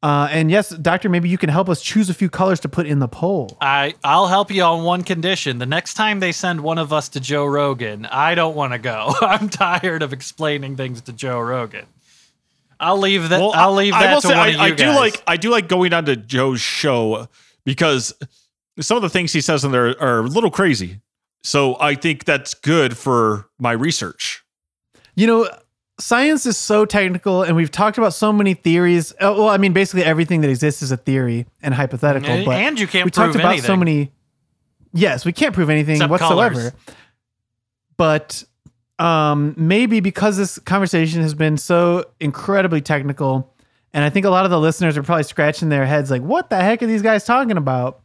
[0.03, 2.87] Uh, and yes, doctor, maybe you can help us choose a few colors to put
[2.87, 3.55] in the poll.
[3.61, 5.59] I I'll help you on one condition.
[5.59, 8.79] The next time they send one of us to Joe Rogan, I don't want to
[8.79, 9.13] go.
[9.21, 11.85] I'm tired of explaining things to Joe Rogan.
[12.81, 13.39] I'll leave that.
[13.39, 14.77] Well, I'll leave I that will to say, one I, of you I guys.
[14.79, 17.27] do like I do like going on to Joe's show
[17.63, 18.13] because
[18.79, 20.99] some of the things he says in there are a little crazy.
[21.43, 24.43] So I think that's good for my research.
[25.15, 25.49] You know,
[25.99, 29.11] science is so technical, and we've talked about so many theories.
[29.13, 32.29] Uh, well, I mean, basically everything that exists is a theory and hypothetical.
[32.29, 33.67] And- but and you can't we prove talked about anything.
[33.67, 34.11] so many.
[34.93, 36.55] Yes, we can't prove anything Except whatsoever.
[36.55, 36.71] colors.
[37.97, 38.43] But
[38.99, 43.53] um, maybe because this conversation has been so incredibly technical,
[43.93, 46.49] and I think a lot of the listeners are probably scratching their heads, like, "What
[46.49, 48.01] the heck are these guys talking about?"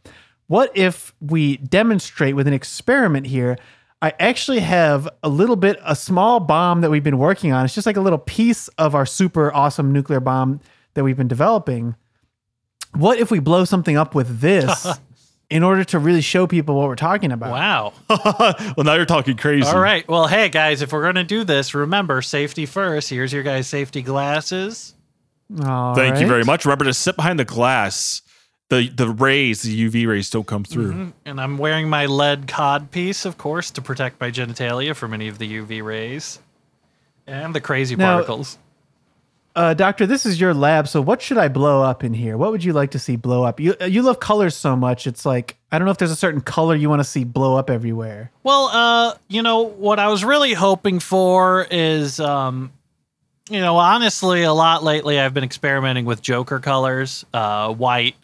[0.47, 3.57] What if we demonstrate with an experiment here?
[4.01, 7.65] I actually have a little bit, a small bomb that we've been working on.
[7.65, 10.61] It's just like a little piece of our super awesome nuclear bomb
[10.93, 11.95] that we've been developing.
[12.95, 14.87] What if we blow something up with this
[15.49, 17.51] in order to really show people what we're talking about?
[17.51, 17.93] Wow.
[18.75, 19.67] well, now you're talking crazy.
[19.67, 20.07] All right.
[20.07, 23.09] Well, hey guys, if we're gonna do this, remember safety first.
[23.09, 24.93] Here's your guys' safety glasses.
[25.63, 26.65] All Thank you very much.
[26.65, 28.21] Remember to sit behind the glass.
[28.69, 30.91] The the rays, the UV rays don't come through.
[30.91, 31.09] Mm-hmm.
[31.25, 35.29] And I'm wearing my lead cod piece, of course, to protect my genitalia from any
[35.29, 36.39] of the UV rays
[37.25, 38.57] and the crazy Now- particles.
[39.57, 42.37] Uh, doctor, this is your lab, so what should I blow up in here?
[42.37, 43.59] What would you like to see blow up?
[43.59, 45.07] You you love colors so much.
[45.07, 47.57] It's like I don't know if there's a certain color you want to see blow
[47.57, 48.29] up everywhere.
[48.43, 52.71] Well, uh, you know, what I was really hoping for is, um,
[53.49, 58.15] you know, honestly, a lot lately I've been experimenting with Joker colors, uh, white,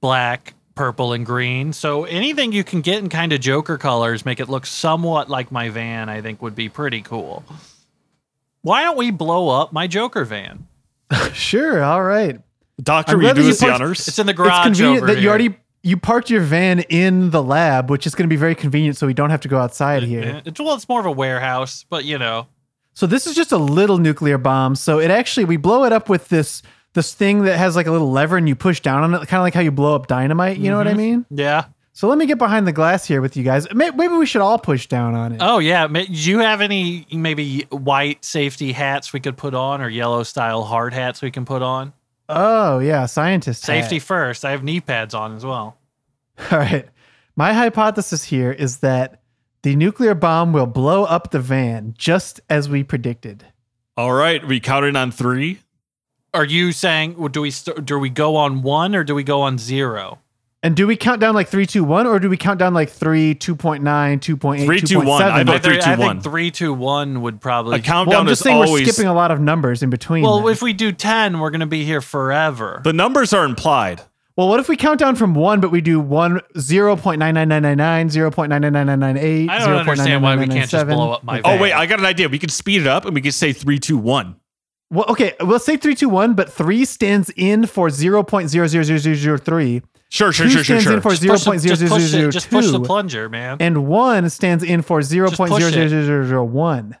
[0.00, 1.74] black, purple, and green.
[1.74, 5.52] So anything you can get in kind of Joker colors, make it look somewhat like
[5.52, 7.44] my van, I think would be pretty cool.
[8.62, 10.66] Why don't we blow up my Joker van?
[11.32, 12.40] sure, all right.
[12.80, 14.08] Doctor, I'm will you do us the parked- honors?
[14.08, 17.30] It's in the it's garage convenient over that you already you parked your van in
[17.30, 19.58] the lab, which is going to be very convenient, so we don't have to go
[19.58, 20.22] outside here.
[20.22, 22.46] Yeah, It's, well, it's more of a warehouse, but you know,
[22.94, 24.76] So this is just a little nuclear bomb.
[24.76, 26.62] So it actually we blow it up with this
[26.94, 29.40] this thing that has like a little lever and you push down on it, kind
[29.40, 30.58] of like how you blow up dynamite.
[30.58, 30.98] You know what I mm-hmm.
[30.98, 31.26] mean?
[31.30, 31.64] yeah.
[31.94, 33.66] So let me get behind the glass here with you guys.
[33.74, 35.38] Maybe we should all push down on it.
[35.42, 39.88] Oh yeah, do you have any maybe white safety hats we could put on, or
[39.88, 41.92] yellow style hard hats we can put on?
[42.28, 43.82] Oh yeah, scientist hat.
[43.82, 44.44] Safety first.
[44.44, 45.76] I have knee pads on as well.
[46.50, 46.88] All right.
[47.36, 49.22] My hypothesis here is that
[49.62, 53.44] the nuclear bomb will blow up the van just as we predicted.
[53.96, 55.58] All right, we counted on three.
[56.32, 59.42] Are you saying do we st- do we go on one or do we go
[59.42, 60.18] on zero?
[60.64, 62.88] And do we count down like three, two, one, or do we count down like
[62.88, 65.20] three, 2.9, 2.8, Three, two, one.
[65.22, 65.46] I 2.7?
[65.46, 66.08] vote I, three, think- two, I one.
[66.20, 67.78] think three, two, one would probably.
[67.78, 70.22] A countdown Well, I'm just is saying we're skipping a lot of numbers in between.
[70.22, 70.52] well, then.
[70.52, 72.80] if we do ten, we're gonna be here forever.
[72.84, 74.02] the numbers are implied.
[74.36, 79.58] well, what if we count down from one, but we do one, 0.99999, 0.99998, I
[79.58, 81.60] don't understand why we can't just blow up my Like Oh that.
[81.60, 82.28] wait, I got an idea.
[82.28, 84.36] We could speed it up and we could say three, two, one.
[84.90, 89.82] Well, okay, we'll say 321, but 3 stands in for 0.00003,
[90.12, 91.00] Sure, sure, Two sure, sure, stands in sure.
[91.00, 93.56] for just push, the, just, push it, just push the plunger, man.
[93.60, 96.98] and 1 stands in for 0.00001.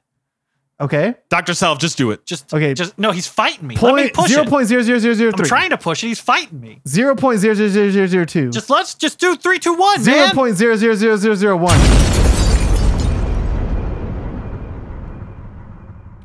[0.80, 1.14] Okay?
[1.28, 1.52] Dr.
[1.52, 2.24] Salv, just do it.
[2.24, 2.72] just Okay.
[2.72, 3.76] Just no, he's fighting me.
[3.76, 4.38] Let me Point, push it.
[4.38, 5.38] 0.00003.
[5.38, 6.06] I'm trying to push it.
[6.06, 6.80] He's fighting me.
[6.88, 8.50] 0.00002.
[8.50, 10.30] Just let's just do three, two, one, man.
[10.34, 12.22] 0.00001.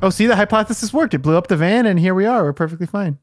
[0.00, 1.12] Oh, see, the hypothesis worked.
[1.12, 2.44] It blew up the van, and here we are.
[2.44, 3.18] We're perfectly fine.